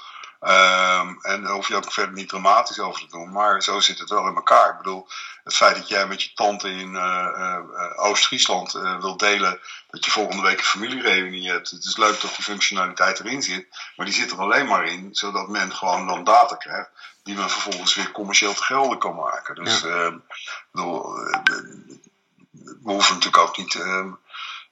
[0.41, 3.99] Um, en daar hoef je ook verder niet dramatisch over te doen, maar zo zit
[3.99, 4.69] het wel in elkaar.
[4.69, 5.07] Ik bedoel,
[5.43, 7.59] het feit dat jij met je tante in uh, uh,
[7.95, 11.69] Oost-Friesland uh, wilt delen dat je volgende week een familiereunie hebt.
[11.69, 15.09] Het is leuk dat die functionaliteit erin zit, maar die zit er alleen maar in
[15.11, 16.89] zodat men gewoon dan data krijgt
[17.29, 19.55] die men vervolgens weer commercieel te gelden kan maken.
[19.55, 20.19] Dus ja.
[20.71, 21.13] bedoel,
[22.51, 23.75] we hoeven natuurlijk ook niet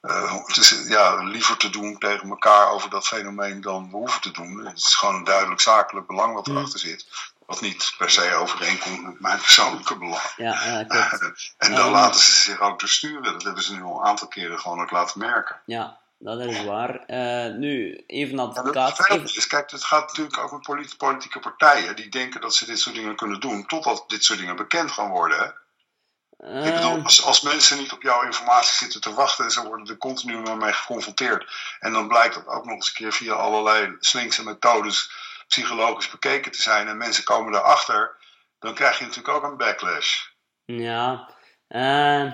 [0.01, 4.21] uh, het is ja, liever te doen tegen elkaar over dat fenomeen dan we hoeven
[4.21, 4.65] te doen.
[4.65, 7.07] Het is gewoon een duidelijk zakelijk belang wat erachter zit.
[7.45, 10.33] Wat niet per se overeenkomt met mijn persoonlijke belang.
[10.35, 11.19] Ja, ja,
[11.57, 13.23] en dan laten ze zich ook doorsturen.
[13.23, 15.61] Dat hebben ze nu al een aantal keren gewoon ook laten merken.
[15.65, 17.03] Ja, dat is waar.
[17.07, 19.07] Uh, nu, even advocaat.
[19.07, 22.79] Ja, is, kijk, het gaat natuurlijk ook met politieke partijen die denken dat ze dit
[22.79, 25.55] soort dingen kunnen doen, totdat dit soort dingen bekend gaan worden.
[26.37, 27.03] Ik bedoel, ehm.
[27.03, 30.55] als, als, mensen niet op jouw informatie zitten te wachten en ze worden er continu
[30.55, 31.51] mee geconfronteerd.
[31.79, 35.11] En dan blijkt dat ook nog eens een keer via allerlei slinkse methodes
[35.47, 38.15] psychologisch bekeken te zijn en mensen komen erachter,
[38.59, 40.25] dan krijg je natuurlijk ook een backlash.
[40.65, 41.29] Ja,
[41.69, 42.33] uh,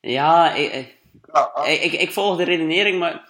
[0.00, 0.96] ja, ik,
[1.32, 3.28] ja ik, ik, volg de redenering, maar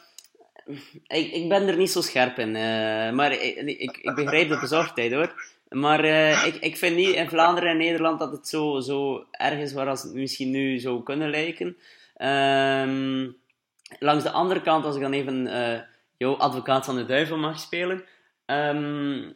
[1.06, 2.48] ik, ik ben er niet zo scherp in.
[2.48, 5.34] Uh, maar ik, ik, begrijp de bezorgdheid hoor.
[5.68, 9.58] Maar uh, ik, ik vind niet in Vlaanderen en Nederland dat het zo, zo erg
[9.58, 11.76] is waar het misschien nu zou kunnen lijken.
[12.18, 13.36] Um,
[13.98, 15.78] langs de andere kant, als ik dan even uh,
[16.16, 18.04] jouw advocaat van de duivel mag spelen.
[18.46, 19.34] Um,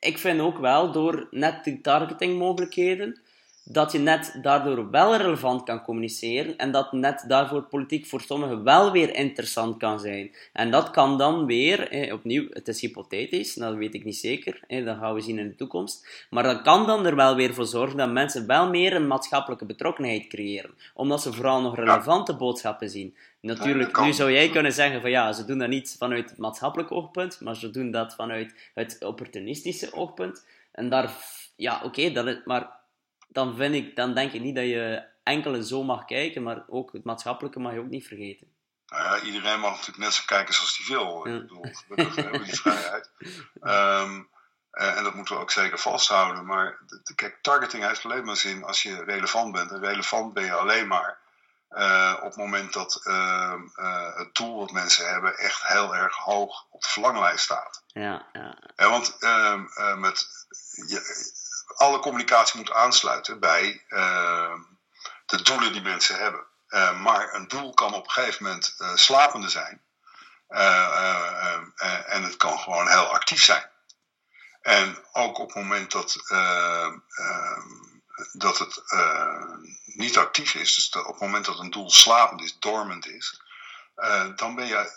[0.00, 3.20] ik vind ook wel, door net die targetingmogelijkheden,
[3.64, 8.64] dat je net daardoor wel relevant kan communiceren en dat net daarvoor politiek voor sommigen
[8.64, 10.30] wel weer interessant kan zijn.
[10.52, 14.60] En dat kan dan weer, eh, opnieuw, het is hypothetisch, dat weet ik niet zeker,
[14.66, 17.54] eh, dat gaan we zien in de toekomst, maar dat kan dan er wel weer
[17.54, 22.36] voor zorgen dat mensen wel meer een maatschappelijke betrokkenheid creëren, omdat ze vooral nog relevante
[22.36, 23.16] boodschappen zien.
[23.40, 26.92] Natuurlijk, nu zou jij kunnen zeggen van ja, ze doen dat niet vanuit het maatschappelijk
[26.92, 30.46] oogpunt, maar ze doen dat vanuit het opportunistische oogpunt.
[30.72, 31.10] En daar,
[31.56, 32.80] ja, oké, okay, maar
[33.32, 36.92] dan, vind ik, dan denk ik niet dat je enkele zo mag kijken, maar ook
[36.92, 38.46] het maatschappelijke mag je ook niet vergeten.
[38.86, 41.26] Nou ja, iedereen mag natuurlijk net zo kijken zoals hij wil.
[41.26, 43.10] Ik bedoel, gelukkig hebben we die vrijheid.
[43.62, 44.30] Um,
[44.72, 46.46] en dat moeten we ook zeker vasthouden.
[46.46, 46.78] Maar
[47.14, 49.70] kijk, targeting heeft alleen maar zin als je relevant bent.
[49.70, 51.18] En relevant ben je alleen maar
[51.70, 56.16] uh, op het moment dat uh, uh, het doel wat mensen hebben echt heel erg
[56.16, 57.82] hoog op de verlanglijst staat.
[57.86, 58.58] Ja, ja.
[58.76, 60.46] ja want ehm, met,
[60.88, 61.00] je,
[61.76, 64.58] alle communicatie moet aansluiten bij ehm,
[65.26, 66.46] de doelen die mensen hebben.
[67.02, 69.82] maar een doel kan op een gegeven moment slapende zijn.
[72.06, 73.70] en het kan gewoon heel actief zijn.
[74.60, 76.16] En ook op het moment dat
[78.32, 78.82] dat het
[79.84, 83.40] niet actief is, dus op het moment dat een doel slapend is, dormant is,
[84.36, 84.90] dan, ben je,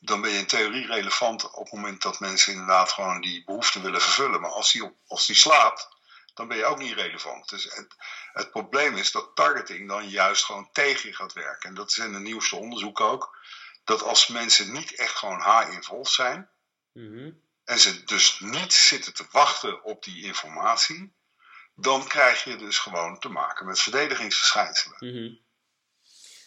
[0.00, 3.80] dan ben je in theorie relevant op het moment dat mensen inderdaad gewoon die behoefte
[3.80, 4.40] willen vervullen.
[4.40, 5.88] Maar als die, op, als die slaapt,
[6.34, 7.48] dan ben je ook niet relevant.
[7.48, 7.96] Dus het,
[8.32, 11.68] het, probleem is dat targeting dan juist gewoon tegen je gaat werken.
[11.68, 13.38] En dat is in de nieuwste onderzoek ook.
[13.84, 16.48] Dat als mensen niet echt gewoon high-involved zijn.
[16.92, 17.42] Mm -hmm.
[17.64, 21.12] En ze dus niet zitten te wachten op die informatie
[21.76, 24.96] dan krijg je dus gewoon te maken met verdedigingsverschijnselen.
[24.98, 25.34] Mhm.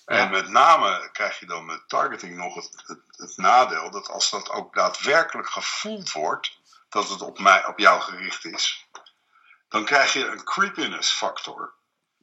[0.08, 4.30] En met name krijg je dan met targeting nog het, het, het, nadeel dat als
[4.30, 8.88] dat ook daadwerkelijk gevoeld wordt dat het op, mij, op jou gericht is,
[9.70, 11.74] dan krijg je een creepiness factor.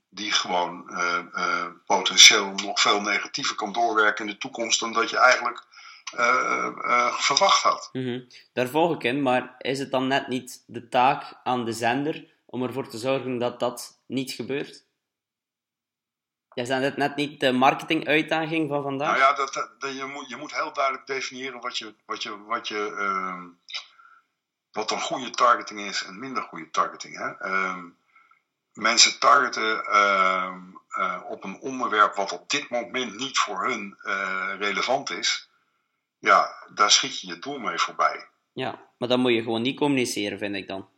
[0.09, 5.11] Die gewoon uh, uh, potentieel nog veel negatiever kan doorwerken in de toekomst dan dat
[5.11, 5.67] je eigenlijk
[6.15, 7.89] uh, verwacht had.
[7.93, 8.27] Mm -hmm.
[8.53, 12.33] Daar volg ik in, maar is het dan net niet de taak aan de zender
[12.47, 14.84] om ervoor te zorgen dat dat niet gebeurt?
[16.55, 19.09] Is dat net niet de marketinguitdaging van vandaag?
[19.09, 22.45] Nou ja, dat, dat, je, moet, je moet heel duidelijk definiëren wat, je, wat, je,
[22.45, 23.45] wat, je, uh,
[24.73, 27.17] wat dan goede targeting is en minder goede targeting.
[27.17, 27.51] Hè?
[27.51, 27.77] Uh,
[28.73, 29.85] mensen targeten
[30.99, 35.49] uh, op een onderwerp wat op dit moment niet voor hun eh, relevant is.
[36.19, 38.29] Ja, daar schiet je je doel mee voorbij.
[38.53, 40.89] Ja, maar dan moet je gewoon niet communiceren, vind ik dan.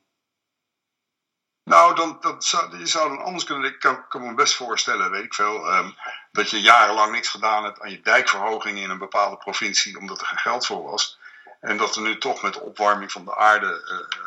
[1.66, 3.70] Nou, dan, dat zou, je zou dan anders kunnen.
[3.70, 5.96] Ik kan, me best voorstellen, weet ik veel, um,
[6.32, 10.26] dat je jarenlang niks gedaan hebt aan je dijkverhoging in een bepaalde provincie, omdat er
[10.26, 11.18] geen geld voor was.
[11.60, 14.18] En dat er nu toch met de opwarming van de aarde uh,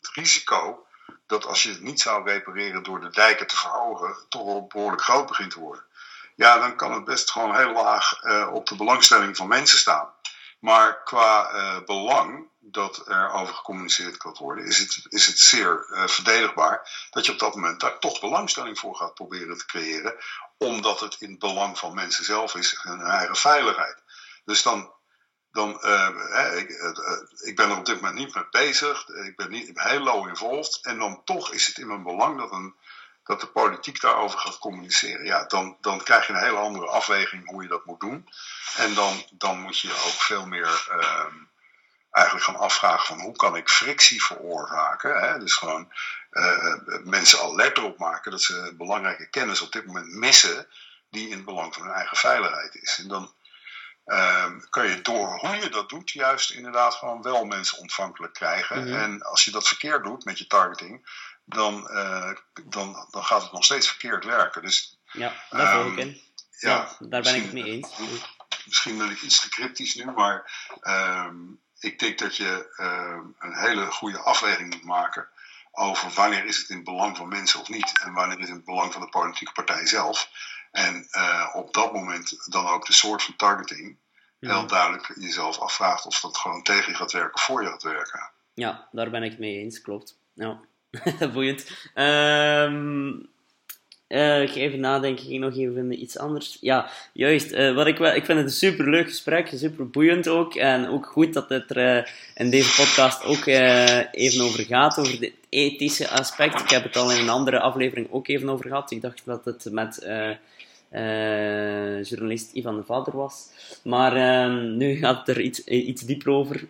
[0.00, 0.86] het risico
[1.26, 5.02] dat als je het niet zou repareren door de dijken te verhogen, toch wel behoorlijk
[5.02, 5.84] groot begint te worden.
[6.36, 10.08] Ja, dan kan het best gewoon heel laag uh, op de belangstelling van mensen staan.
[10.58, 11.50] Maar qua
[11.84, 17.26] belang dat er over gecommuniceerd kan worden, is het, is het zeer uh, verdedigbaar dat
[17.26, 20.14] je op dat moment daar toch belangstelling voor gaat proberen te creëren,
[20.58, 24.02] omdat het in het belang van mensen zelf is hun eigen veiligheid.
[24.44, 24.92] Dus dan,
[25.50, 26.70] dan hè, ik,
[27.44, 30.78] ik, ben er op dit moment niet mee bezig, ik ben niet heel low involved,
[30.82, 32.74] en dan toch is het in mijn belang dat een
[33.26, 35.24] dat de politiek daarover gaat communiceren.
[35.24, 38.28] Ja, dan, dan krijg je een hele andere afweging hoe je dat moet doen.
[38.76, 41.24] En dan, dan moet je ook veel meer uh,
[42.16, 45.20] eigenlijk gaan afvragen van hoe kan ik frictie veroorzaken.
[45.20, 45.38] Hè?
[45.38, 45.92] Dus gewoon
[46.30, 50.68] uh, mensen alert erop maken dat ze belangrijke kennis op dit moment missen
[51.10, 52.98] die in het belang van hun eigen veiligheid is.
[52.98, 53.34] En dan
[54.06, 58.78] uh, kan je door hoe je dat doet, juist inderdaad gewoon wel mensen ontvankelijk krijgen.
[58.78, 59.02] Mm -hmm.
[59.02, 61.08] En als je dat verkeerd doet met je targeting,
[61.44, 62.30] dan, uh,
[62.64, 64.62] dan, dan gaat het nog steeds verkeerd werken.
[64.62, 66.20] Dus, ja, daar volg ik in.
[66.58, 67.88] Ja, ja, daar ben ik het mee eens.
[68.66, 70.50] Misschien ben ik iets te cryptisch nu, maar
[70.82, 75.28] um, ik denk dat je um, een hele goede afweging moet maken
[75.72, 78.00] over wanneer is het in het belang van mensen of niet.
[78.04, 80.30] En wanneer is het in het belang van de politieke partij zelf.
[80.70, 83.96] En uh, op dat moment dan ook de soort van targeting
[84.38, 84.58] ja.
[84.58, 87.82] heel duidelijk jezelf afvraagt of dat gewoon tegen je gaat werken of voor je gaat
[87.82, 88.30] werken.
[88.54, 90.18] Ja, daar ben ik het mee eens, klopt.
[90.32, 90.60] Ja.
[91.32, 91.70] Boeiend.
[91.94, 93.28] Um,
[94.08, 96.56] uh, ik even nadenken, nog even iets anders.
[96.60, 97.52] Ja, juist.
[97.52, 100.54] Uh, wat ik, wel, ik vind het een super leuk gesprek, super boeiend ook.
[100.54, 102.04] En ook goed dat het er uh,
[102.34, 106.60] in deze podcast ook even over gaat, over het ethische aspect.
[106.60, 108.90] Ik heb het al in een andere aflevering ook even over gehad.
[108.90, 110.06] Ik dacht dat het met
[112.08, 113.48] journalist Ivan de Vader was.
[113.84, 116.66] Maar ehm, nu gaat het er iets, iets dieper over.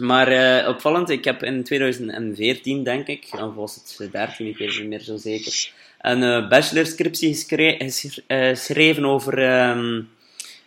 [0.00, 4.88] Maar opvallend, ik heb in 2014, denk ik, of was het 13, ik weet niet
[4.88, 5.72] meer zo zeker,
[6.06, 7.34] een uh, bachelorscriptie
[8.28, 10.08] geschreven over, um,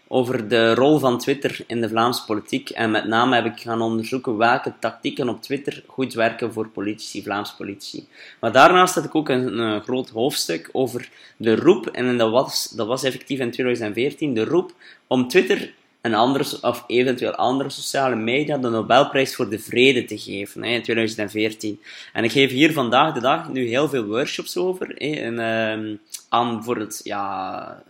[0.07, 2.69] over de rol van Twitter in de Vlaamse politiek.
[2.69, 7.23] En met name heb ik gaan onderzoeken welke tactieken op Twitter goed werken voor politici,
[7.23, 8.07] Vlaamse politici.
[8.39, 12.69] Maar daarnaast had ik ook een, een groot hoofdstuk over de roep, en dat was,
[12.69, 14.73] dat was effectief in 2014, de roep
[15.07, 20.17] om Twitter en andere, of eventueel andere sociale media de Nobelprijs voor de Vrede te
[20.17, 21.79] geven hè, in 2014.
[22.13, 24.87] En ik geef hier vandaag de dag nu heel veel workshops over.
[24.87, 25.97] Hè, en, uh,
[26.29, 27.83] aan bijvoorbeeld ja,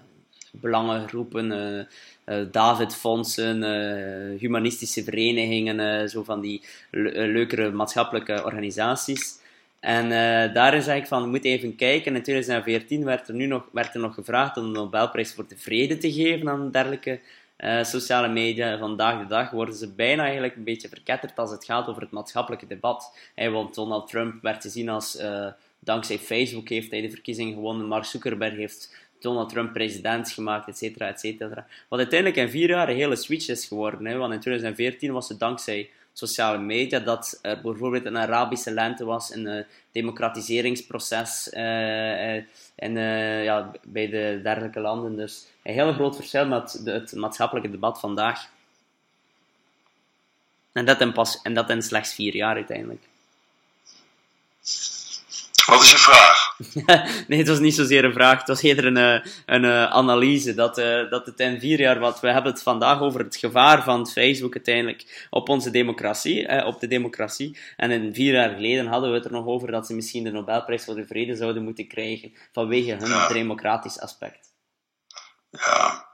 [0.51, 9.37] belangengroepen, uh, uh, David-fondsen, uh, humanistische verenigingen, zo van die leukere maatschappelijke organisaties.
[9.79, 10.09] En
[10.53, 12.15] daarin zeg ik van, we moeten even kijken.
[12.15, 15.57] In 2014 werd er nu nog, werd er nog gevraagd om de Nobelprijs voor de
[15.57, 17.19] Vrede te geven aan dergelijke
[17.63, 18.77] uh, sociale media.
[18.77, 22.11] Vandaag de dag worden ze bijna eigenlijk een beetje verketterd als het gaat over het
[22.11, 23.17] maatschappelijke debat.
[23.35, 25.47] Want Donald Trump werd gezien als, uh,
[25.79, 30.77] dankzij Facebook heeft hij de verkiezingen gewonnen, Mark Zuckerberg heeft Donald Trump president gemaakt, et
[30.77, 31.67] cetera, et cetera.
[31.87, 34.17] Wat uiteindelijk in vier jaar een hele switch is geworden.
[34.17, 35.89] Want in 2014 was het dankzij
[36.19, 44.09] sociale media dat er bijvoorbeeld een Arabische lente was, een democratiseringsproces en, uh, ja, bij
[44.09, 45.15] de dergelijke landen.
[45.15, 48.49] Dus een heel groot verschil met het maatschappelijke debat vandaag.
[50.71, 53.03] En dat, in pas, en dat in slechts vier jaar uiteindelijk.
[55.69, 56.55] Wat is je vraag?
[57.27, 60.53] nee, het was niet zozeer een vraag, het was eerder een, eh, een, eh, analyse.
[60.53, 63.83] Dat, uh, dat het in vier jaar, wat we hebben het vandaag over het gevaar
[63.83, 67.57] van Facebook uiteindelijk op onze democratie, eh, op de democratie.
[67.77, 70.31] En in vier jaar geleden hadden we het er nog over dat ze misschien de
[70.31, 74.47] Nobelprijs voor de Vrede zouden moeten krijgen vanwege hun democratisch aspect.
[75.49, 76.07] Ja.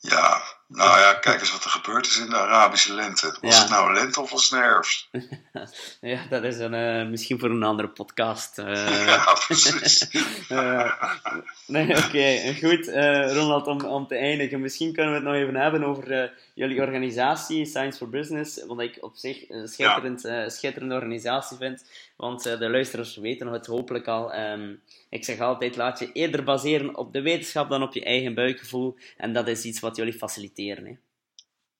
[0.00, 3.36] Ja, nou ja, kijk eens wat er gebeurd is in de Arabische lente.
[3.40, 4.48] Was het nou lente of was
[6.00, 8.58] ja, dat is een, uh, misschien voor een andere podcast.
[8.58, 10.08] Uh, ja, precies.
[10.50, 10.92] uh,
[11.66, 12.06] nee, oké.
[12.06, 12.54] Okay.
[12.54, 12.86] Goed,
[13.34, 14.60] Ronald, om, om te eindigen.
[14.60, 18.64] Misschien kunnen we het nog even hebben over jullie organisatie, Science for Business.
[18.66, 20.48] Wat ik op zich een schitterend, ja.
[20.48, 21.84] schitterende organisatie vind.
[22.16, 24.34] Want de luisteraars weten het hopelijk al.
[24.34, 28.34] Um, ik zeg altijd, laat je eerder baseren op de wetenschap dan op je eigen
[28.34, 28.98] buikgevoel.
[29.16, 30.84] En dat is iets wat jullie faciliteren.
[30.86, 30.96] Hè?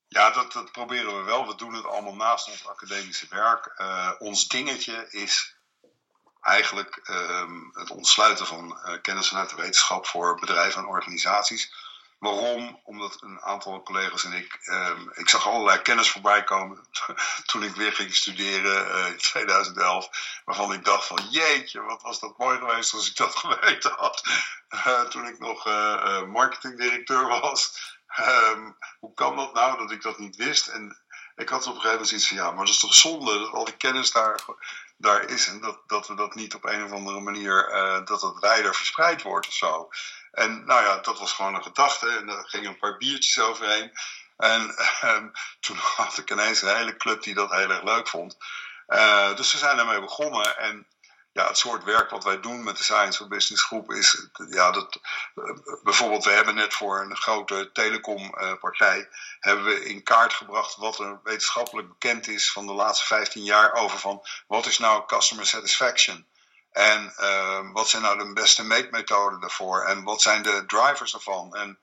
[0.08, 1.46] Ja, dat, dat, proberen we wel.
[1.46, 3.74] We doen het allemaal naast ons academische werk.
[3.80, 5.56] Uh, ons dingetje is
[6.40, 11.72] eigenlijk um, het ontsluiten van kennis vanuit de wetenschap voor bedrijven en organisaties.
[12.18, 12.80] Waarom?
[12.84, 16.86] Omdat een aantal collega's en ik, um, ik zag allerlei kennis voorbij komen
[17.46, 20.40] toen ik weer ging studeren uh, in 2011.
[20.44, 24.22] Waarvan ik dacht van jeetje, wat was dat mooi geweest als ik dat geweten had.
[24.70, 27.96] Uh, toen ik nog uh, marketingdirecteur was.
[28.18, 30.66] Um, hoe kan dat nou dat ik dat niet wist?
[30.66, 30.98] En
[31.36, 33.52] ik had op een gegeven moment zoiets van ja, maar dat is toch zonde dat
[33.52, 34.44] al die kennis daar,
[34.96, 37.70] daar is en dat, dat we dat niet op een of andere manier,
[38.04, 39.88] dat het wijder verspreid wordt of zo.
[40.32, 42.08] En nou ja, dat was gewoon een gedachte.
[42.08, 43.92] En daar gingen een paar biertjes overheen.
[44.36, 44.74] En
[45.04, 45.24] uh,
[45.60, 48.36] toen had ik ineens een hele club die dat heel erg leuk vond.
[48.88, 50.58] Uh, dus we zijn daarmee begonnen.
[50.58, 50.86] En
[51.32, 54.70] ja, het soort werk wat wij doen met de Science for Business Groep is, ja,
[54.70, 55.00] dat,
[55.34, 55.44] uh,
[55.82, 59.08] bijvoorbeeld, we hebben net voor een grote telecompartij,
[59.40, 63.72] hebben we in kaart gebracht wat er wetenschappelijk bekend is van de laatste 15 jaar
[63.72, 66.26] over van, wat is nou customer satisfaction?
[66.78, 69.80] En uh, wat zijn nou de beste meetmethoden daarvoor?
[69.80, 71.54] En wat zijn de drivers ervan?
[71.54, 71.78] En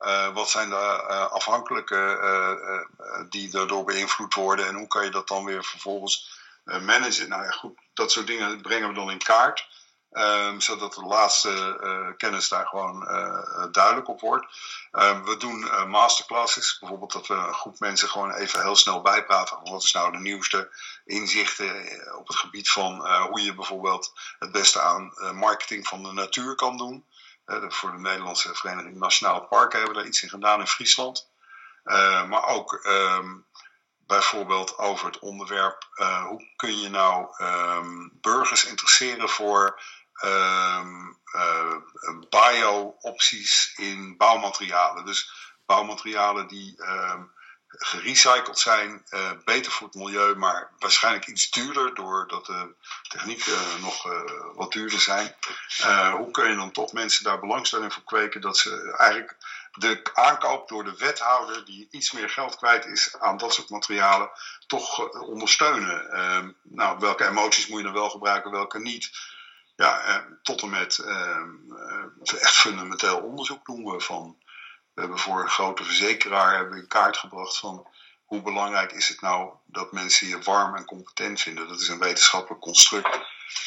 [0.00, 4.66] uh, wat zijn de uh, afhankelijke uh, die daardoor beïnvloed worden?
[4.66, 7.28] En hoe kan je dat dan weer vervolgens managen?
[7.28, 9.68] Nou ja, goed, dat soort dingen brengen we dan in kaart.
[10.12, 14.46] Um, zodat de laatste uh, kennis daar gewoon uh, duidelijk op wordt.
[14.92, 19.58] Uh, we doen masterclasses, bijvoorbeeld dat we een groep mensen gewoon even heel snel bijpraten.
[19.62, 20.70] Wat is nou de nieuwste
[21.04, 21.86] inzichten
[22.18, 26.76] op het gebied van hoe je bijvoorbeeld het beste aan marketing van de natuur kan
[26.76, 27.04] doen.
[27.68, 31.30] voor de Nederlandse Vereniging Nationale Parken hebben we daar iets in gedaan in Friesland.
[32.28, 32.88] maar ook
[34.06, 35.88] bijvoorbeeld over het onderwerp
[36.28, 37.26] hoe kun je nou
[38.20, 39.80] burgers interesseren voor
[42.28, 45.04] bio-opties in bouwmaterialen.
[45.04, 45.30] Dus
[45.66, 47.32] bouwmaterialen die um,
[47.68, 52.74] gerecycled zijn, uh, beter voor het milieu, maar waarschijnlijk iets duurder doordat de
[53.08, 54.02] technieken uh, nog
[54.54, 55.34] wat duurder zijn.
[56.16, 59.36] hoe kun je dan toch mensen daar belangstelling voor kweken dat ze eigenlijk
[59.72, 64.30] de aankoop door de wethouder, die iets meer geld kwijt is aan dat soort materialen,
[64.66, 66.10] toch ondersteunen?
[66.10, 69.10] Ehm, nou, welke emoties moet je dan wel gebruiken, welke niet?
[69.78, 71.36] Ja, eh, tot en met eh,
[72.20, 74.36] eh, echt fundamenteel onderzoek doen we van.
[74.94, 77.88] We hebben voor een grote verzekeraar hebben we in kaart gebracht van
[78.24, 81.68] hoe belangrijk is het nou dat mensen je warm en competent vinden.
[81.68, 83.18] Dat is een wetenschappelijk construct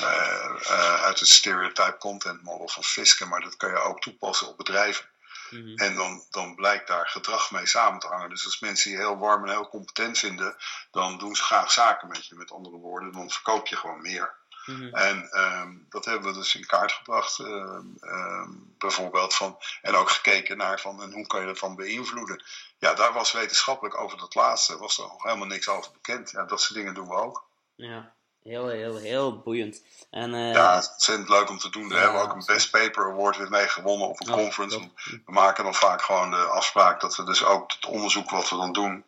[0.01, 4.47] uh, uh, uit het stereotype content model van Fiske, maar dat kan je ook toepassen
[4.47, 5.05] op bedrijven.
[5.49, 5.76] Mm -hmm.
[5.76, 8.30] En dan, dan blijkt daar gedrag mee samen te hangen.
[8.30, 10.55] Dus als mensen je heel warm en heel competent vinden,
[10.91, 12.36] dan doen ze graag zaken met je.
[12.36, 14.39] Met andere woorden, dan verkoop je gewoon meer.
[14.66, 14.95] Mhm.
[14.95, 19.34] En ehm, dat hebben we dus in kaart gebracht, ehm, ehm, bijvoorbeeld.
[19.34, 22.43] Van, en ook gekeken naar van, en hoe kan je dat dan beïnvloeden.
[22.78, 26.30] Ja, daar was wetenschappelijk over dat laatste, was er nog helemaal niks over bekend.
[26.30, 27.43] Ja, dat soort dingen doen we ook.
[27.76, 29.84] Ja, heel, heel, heel boeiend.
[30.09, 31.89] En, uh, ja, het is leuk om te doen.
[31.89, 34.89] Daar hebben we ook een Best Paper Award weer mee gewonnen op een oh, conference.
[35.26, 38.55] We maken dan vaak gewoon de afspraak dat we dus ook het onderzoek wat we
[38.55, 39.05] dan doen,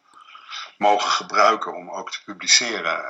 [0.77, 3.05] mogen gebruiken om ook te publiceren.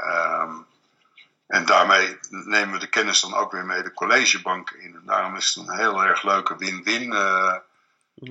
[1.53, 4.95] En daarmee nemen we de kennis dan ook weer mee de collegebank in.
[4.95, 7.55] En daarom is het een heel erg leuke win-win uh,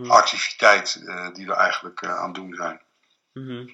[0.08, 2.80] activiteit uh, die we eigenlijk uh, aan het doen zijn.
[3.32, 3.70] Mm -hmm.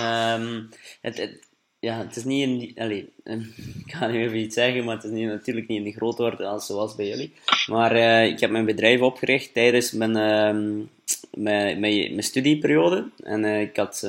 [0.00, 0.68] um,
[1.00, 1.46] het, het,
[1.78, 3.04] ja, het is niet in allez,
[3.86, 6.46] ik ga nu even iets zeggen, maar het is niet, natuurlijk niet in de grootorde
[6.46, 7.34] als zoals bij jullie.
[7.66, 13.10] Maar ik heb mijn bedrijf opgericht tijdens mijn, mijn, mijn, mijn studieperiode.
[13.24, 14.02] En ik had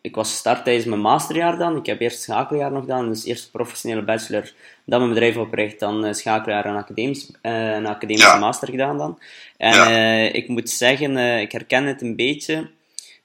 [0.00, 1.76] ik was gestart tijdens mijn masterjaar dan.
[1.76, 4.52] Ik heb eerst schakeljaar nog gedaan, dus eerst professionele bachelor,
[4.84, 9.18] dan mijn bedrijf opgericht, dan uh, schakeljaar en academisch, uh, een academische master gedaan dan.
[9.56, 12.70] En uh, ik moet zeggen, ik herken het een beetje,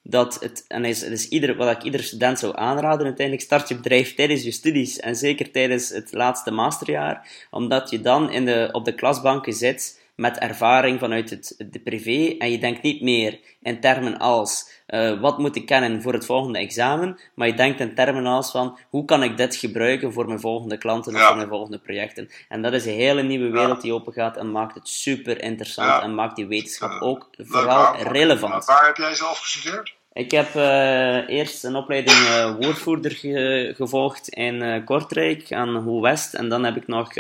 [0.08, 3.68] dat het, en is, het is ieder, wat ik ieder student zou aanraden, uiteindelijk start
[3.68, 8.46] je bedrijf tijdens je studies en zeker tijdens het laatste masterjaar, omdat je dan in
[8.46, 12.36] de, op de klasbanken zit met ervaring vanuit het, de privé.
[12.38, 16.26] En je denkt niet meer in termen als uh, wat moet ik kennen voor het
[16.26, 20.26] volgende examen, maar je denkt in termen als van hoe kan ik dit gebruiken voor
[20.26, 22.30] mijn volgende klanten of voor mijn volgende projecten.
[22.50, 26.04] En dat is een hele nieuwe wereld die open gaat en maakt het super interessant
[26.04, 28.66] en maakt die wetenschap ook vooral relevant.
[28.66, 29.96] Waar heb jij zelf gestudeerd?
[30.16, 36.02] Ik heb uh, eerst een opleiding uh, woordvoerder ge gevolgd in uh, Kortrijk aan Hoe
[36.02, 36.34] West.
[36.34, 37.16] En dan heb ik nog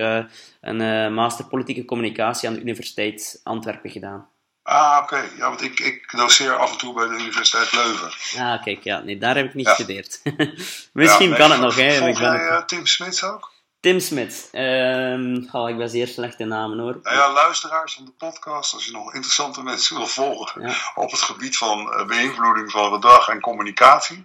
[0.61, 4.29] een master politieke communicatie aan de Universiteit Antwerpen gedaan.
[4.63, 5.17] Ah, oké.
[5.37, 8.41] Ja, want ik, ik doseer af en toe bij de Universiteit Leuven.
[8.41, 8.99] Ah, kijk, ja.
[8.99, 10.21] Nee, daar heb ik niet gestudeerd.
[10.93, 11.97] Misschien kan het nog, hè.
[11.97, 13.51] Volg jij Tim Smits ook?
[13.85, 14.49] Tim Smit.
[14.53, 16.99] Um, oh, ik ben zeer slecht in namen hoor.
[17.03, 21.21] Nou ja, luisteraars van de podcast, als je nog interessante mensen wil volgen op het
[21.21, 24.23] gebied van uh, beïnvloeding van gedrag en communicatie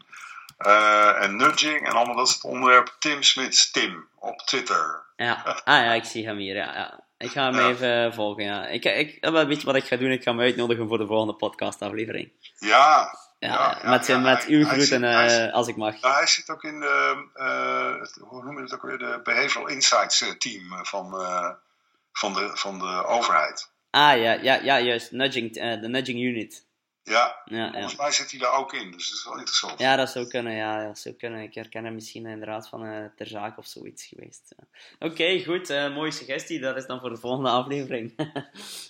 [0.59, 2.93] uh, en nudging en allemaal dat soort onderwerpen.
[2.99, 5.03] Tim Smits, Tim, op Twitter.
[5.17, 6.55] Ja, ah ja, ik zie hem hier.
[6.55, 7.01] Ja, ja.
[7.19, 8.45] Ik ga hem even volgen.
[8.45, 8.67] Ja.
[8.67, 10.11] Ik, ik, weet je wat ik ga doen?
[10.11, 12.31] Ik ga hem uitnodigen voor de volgende podcastaflevering.
[12.59, 16.01] Ja, ja, met, ja, met uw groeten uh, als ik mag.
[16.01, 20.21] hij zit ook in de, uh, hoe noem je het ook weer, de Behavioral Insights
[20.21, 21.51] eh, team van, uh,
[22.13, 23.71] van, de, van de overheid.
[23.91, 26.69] Ah ja, ja, ja juist, nudging, de nudging unit.
[27.03, 29.79] Ja, ja, volgens mij zit hij daar ook in, dus dat is wel interessant.
[29.79, 31.43] Ja, dat zou kunnen, ja, dat zou kunnen.
[31.43, 34.55] Ik herken hem misschien inderdaad van ter zaak of zoiets geweest.
[34.99, 36.61] Oké, okay, goed, mooie suggestie.
[36.61, 38.15] Dat is dan voor de volgende aflevering.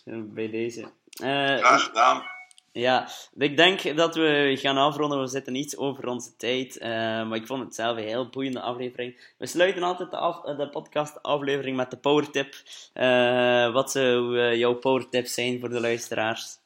[0.35, 0.93] Bij deze.
[1.11, 2.39] Graag gedaan.
[2.73, 5.21] Ja, ik denk dat we gaan afronden.
[5.21, 6.77] We zitten iets over onze tijd.
[6.77, 6.89] Uh,
[7.29, 9.35] maar ik vond het zelf een heel boeiende aflevering.
[9.39, 12.55] We sluiten altijd de, af, de podcast-aflevering met de powertip.
[12.95, 16.59] Uh, wat zou uh, jouw powertip zijn voor de luisteraars?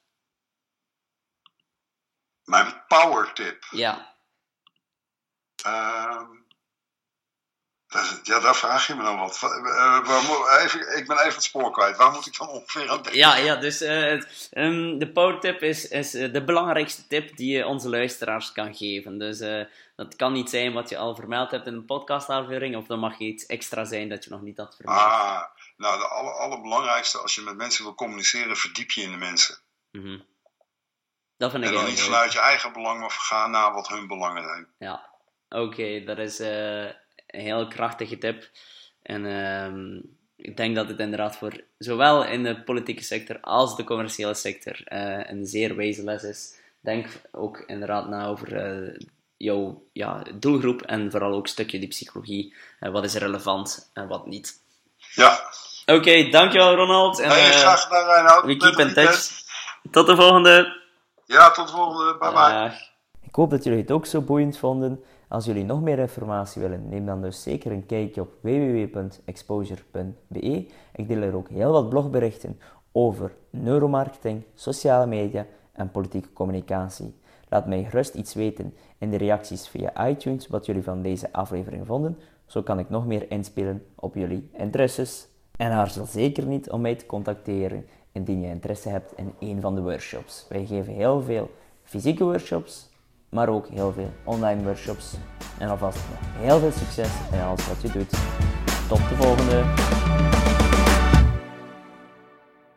[2.45, 3.65] Mijn powertip?
[3.71, 4.15] Ja.
[5.63, 6.44] Ehm,
[8.23, 9.41] ja, daar vraag je me dan wat.
[9.43, 11.97] Uh, even, ik ben even het spoor kwijt.
[11.97, 13.17] Waar moet ik dan ongeveer aan denken?
[13.17, 14.23] Ja, ja dus uh,
[14.53, 19.19] um, de powertip is, is de belangrijkste tip die je onze luisteraars kan geven.
[19.19, 19.67] Dus
[19.97, 23.19] dat kan niet zijn wat je al vermeld hebt in een podcastaflevering, of dan mag
[23.19, 24.99] je iets extra zijn dat je nog niet had vermeld.
[24.99, 25.43] Ah,
[25.77, 29.59] nou, de aller, allerbelangrijkste als je met mensen wil communiceren, verdiep je in de mensen.
[29.91, 30.25] Mm -hmm.
[31.37, 34.07] Dat vind ik en dan niet vanuit je eigen belang, maar gaan naar wat hun
[34.07, 34.69] belangen zijn.
[34.79, 35.11] Ja,
[35.49, 36.41] oké, dat is
[37.35, 38.51] een heel krachtige tip.
[39.03, 40.01] En uh,
[40.37, 44.81] ik denk dat het inderdaad voor zowel in de politieke sector als de commerciële sector
[44.93, 46.61] uh, een zeer wijze les is.
[46.81, 48.99] Denk ook inderdaad na over uh,
[49.37, 52.55] jouw ja, doelgroep en vooral ook een stukje die psychologie.
[52.81, 54.63] Uh, wat is relevant en wat niet.
[55.15, 55.41] Ja.
[55.87, 57.19] Oké, okay, dankjewel Ronald.
[57.19, 58.45] En, hey, graag gedaan Reinhard.
[58.45, 59.43] We keep in touch.
[59.91, 60.83] Tot de volgende.
[61.27, 62.17] Ja, tot de volgende.
[62.19, 62.93] Bye bye.
[63.23, 65.05] Ik hoop dat jullie het ook zo boeiend vonden.
[65.29, 70.67] Als jullie nog meer informatie willen, neem dan dus zeker een kijkje op www.exposure.be.
[70.95, 72.59] Ik deel er ook heel wat blogberichten
[72.93, 77.15] over neuromarketing, sociale media en politieke communicatie.
[77.49, 81.87] Laat mij gerust iets weten in de reacties via iTunes wat jullie van deze aflevering
[81.87, 82.19] vonden.
[82.47, 85.29] Zo kan ik nog meer inspelen op jullie interesses.
[85.57, 89.75] En aarzel zeker niet om mij te contacteren indien je interesse hebt in een van
[89.75, 90.47] de workshops.
[90.49, 91.51] Wij geven heel veel
[91.83, 92.91] fysieke workshops,
[93.35, 95.15] maar ook heel veel online workshops.
[95.59, 95.99] En alvast
[96.39, 98.11] heel veel succes in alles wat je doet.
[98.89, 100.34] Tot de volgende!